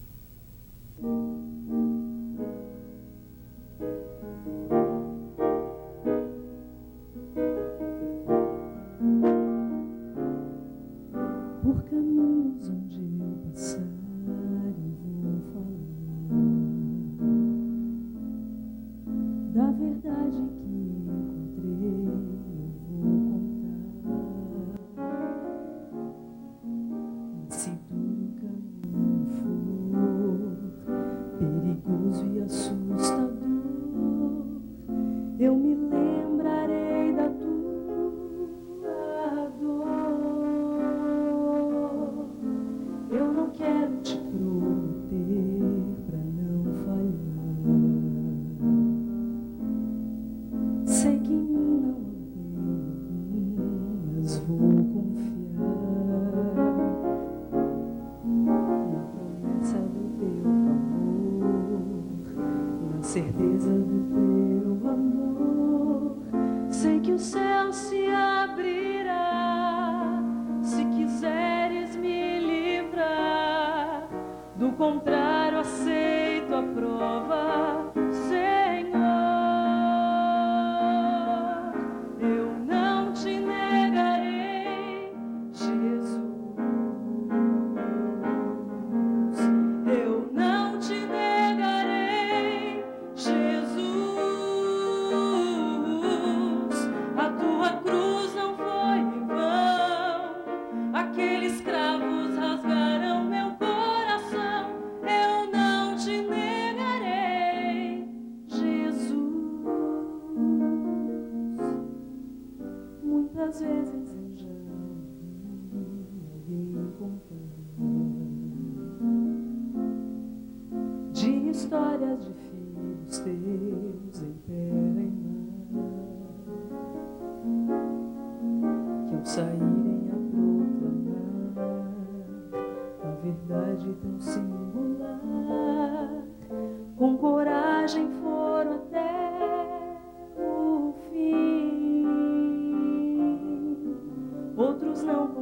Certeza 63.18 63.70
do 63.72 64.80
teu 64.82 64.90
amor. 64.92 65.57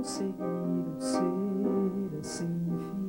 Conseguiram 0.05 0.99
ser 0.99 2.19
assim 2.19 3.04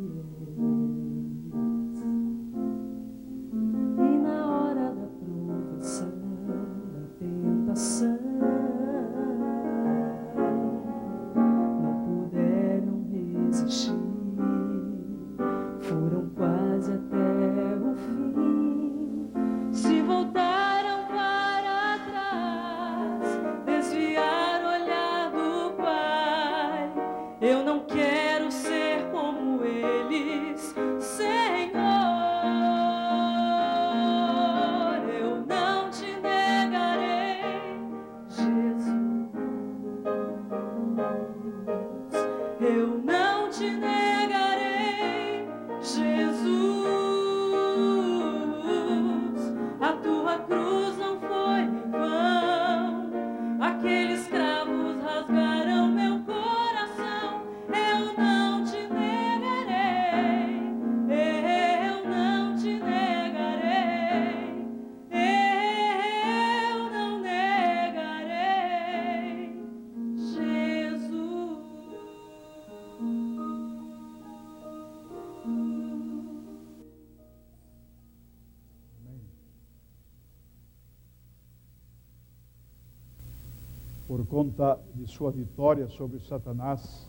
por 84.17 84.27
conta 84.27 84.81
de 84.95 85.07
sua 85.07 85.31
vitória 85.31 85.91
sobre 85.91 86.19
Satanás, 86.21 87.07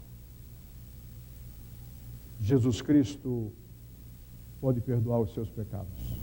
Jesus 2.38 2.82
Cristo 2.82 3.53
pode 4.60 4.82
perdoar 4.82 5.22
os 5.22 5.34
seus 5.34 5.49
pecados. 5.49 6.20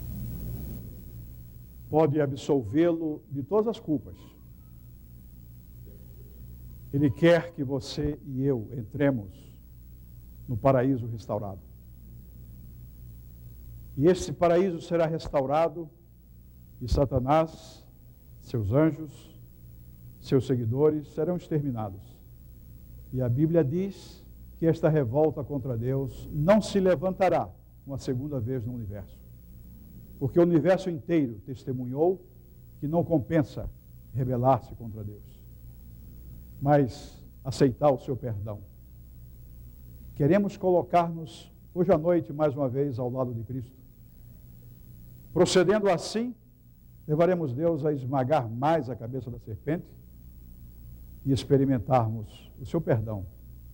Pode 1.88 2.20
absolvê-lo 2.20 3.22
de 3.30 3.42
todas 3.42 3.68
as 3.68 3.80
culpas. 3.80 4.14
Ele 6.92 7.10
quer 7.10 7.54
que 7.54 7.64
você 7.64 8.18
e 8.26 8.44
eu 8.44 8.68
entremos 8.76 9.30
no 10.46 10.54
paraíso 10.54 11.06
restaurado. 11.06 11.62
E 13.96 14.06
esse 14.06 14.34
paraíso 14.34 14.82
será 14.82 15.06
restaurado 15.06 15.88
e 16.78 16.86
Satanás, 16.86 17.82
seus 18.42 18.70
anjos, 18.70 19.33
seus 20.24 20.46
seguidores 20.46 21.06
serão 21.08 21.36
exterminados. 21.36 22.00
E 23.12 23.20
a 23.20 23.28
Bíblia 23.28 23.62
diz 23.62 24.24
que 24.58 24.66
esta 24.66 24.88
revolta 24.88 25.44
contra 25.44 25.76
Deus 25.76 26.28
não 26.32 26.62
se 26.62 26.80
levantará 26.80 27.48
uma 27.86 27.98
segunda 27.98 28.40
vez 28.40 28.64
no 28.64 28.72
universo. 28.72 29.18
Porque 30.18 30.38
o 30.38 30.42
universo 30.42 30.88
inteiro 30.88 31.34
testemunhou 31.44 32.20
que 32.80 32.88
não 32.88 33.04
compensa 33.04 33.68
rebelar-se 34.14 34.74
contra 34.76 35.04
Deus, 35.04 35.22
mas 36.60 37.22
aceitar 37.44 37.90
o 37.90 37.98
seu 37.98 38.16
perdão. 38.16 38.60
Queremos 40.16 40.56
colocar-nos 40.56 41.52
hoje 41.74 41.92
à 41.92 41.98
noite 41.98 42.32
mais 42.32 42.56
uma 42.56 42.68
vez 42.68 42.98
ao 42.98 43.10
lado 43.10 43.34
de 43.34 43.42
Cristo. 43.42 43.76
Procedendo 45.34 45.90
assim, 45.90 46.34
levaremos 47.06 47.52
Deus 47.52 47.84
a 47.84 47.92
esmagar 47.92 48.48
mais 48.48 48.88
a 48.88 48.96
cabeça 48.96 49.30
da 49.30 49.38
serpente 49.38 50.03
e 51.24 51.32
experimentarmos 51.32 52.52
o 52.60 52.66
seu 52.66 52.80
perdão, 52.80 53.26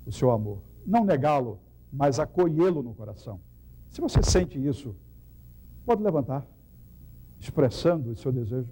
o 0.07 0.12
seu 0.12 0.30
amor. 0.30 0.62
Não 0.86 1.05
negá-lo, 1.05 1.59
mas 1.92 2.18
acolhê-lo 2.18 2.82
no 2.82 2.94
coração. 2.94 3.40
Se 3.90 4.01
você 4.01 4.22
sente 4.22 4.64
isso, 4.64 4.94
pode 5.84 6.03
levantar, 6.03 6.46
expressando 7.40 8.11
o 8.11 8.16
seu 8.16 8.30
desejo. 8.30 8.68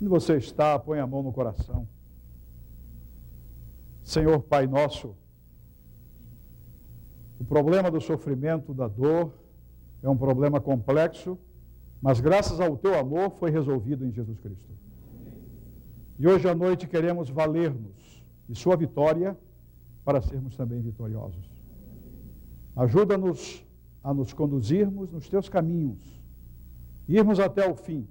Onde 0.00 0.08
você 0.08 0.36
está, 0.36 0.76
põe 0.78 0.98
a 0.98 1.06
mão 1.06 1.22
no 1.22 1.32
coração. 1.32 1.86
Senhor 4.02 4.42
Pai 4.42 4.66
nosso, 4.66 5.14
o 7.38 7.44
problema 7.44 7.90
do 7.90 8.00
sofrimento, 8.00 8.74
da 8.74 8.88
dor, 8.88 9.32
é 10.02 10.08
um 10.08 10.16
problema 10.16 10.60
complexo, 10.60 11.38
mas 12.02 12.20
graças 12.20 12.60
ao 12.60 12.76
teu 12.76 12.98
amor 12.98 13.30
foi 13.38 13.52
resolvido 13.52 14.04
em 14.04 14.10
Jesus 14.10 14.36
Cristo. 14.40 14.72
E 16.18 16.26
hoje 16.26 16.48
à 16.48 16.54
noite 16.54 16.88
queremos 16.88 17.30
valer-nos 17.30 18.24
de 18.48 18.58
sua 18.58 18.76
vitória 18.76 19.38
para 20.04 20.20
sermos 20.20 20.56
também 20.56 20.80
vitoriosos. 20.80 21.48
Ajuda-nos 22.74 23.64
a 24.02 24.12
nos 24.12 24.32
conduzirmos 24.32 25.12
nos 25.12 25.28
teus 25.28 25.48
caminhos, 25.48 26.20
irmos 27.08 27.38
até 27.38 27.70
o 27.70 27.76
fim. 27.76 28.06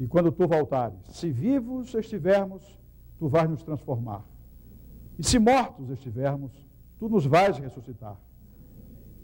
E 0.00 0.06
quando 0.06 0.32
tu 0.32 0.48
voltares, 0.48 0.98
se 1.10 1.30
vivos 1.30 1.94
estivermos, 1.94 2.62
tu 3.18 3.28
vais 3.28 3.48
nos 3.48 3.62
transformar. 3.62 4.24
E 5.18 5.24
se 5.24 5.38
mortos 5.38 5.90
estivermos, 5.90 6.52
tu 6.98 7.08
nos 7.08 7.26
vais 7.26 7.58
ressuscitar. 7.58 8.16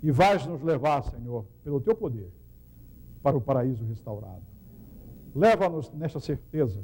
E 0.03 0.11
vais 0.11 0.47
nos 0.47 0.63
levar, 0.63 1.03
Senhor, 1.05 1.47
pelo 1.65 1.81
teu 1.81 1.95
poder, 1.95 2.31
para 3.23 3.37
o 3.37 3.41
paraíso 3.41 3.85
restaurado. 3.85 4.43
Leva-nos 5.35 5.91
nesta 5.93 6.21
certeza 6.21 6.81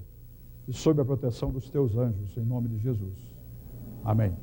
e 0.68 0.72
sob 0.72 1.00
a 1.00 1.04
proteção 1.04 1.50
dos 1.50 1.68
teus 1.70 1.96
anjos, 1.96 2.36
em 2.36 2.44
nome 2.44 2.68
de 2.68 2.78
Jesus. 2.78 3.14
Amém. 4.04 4.34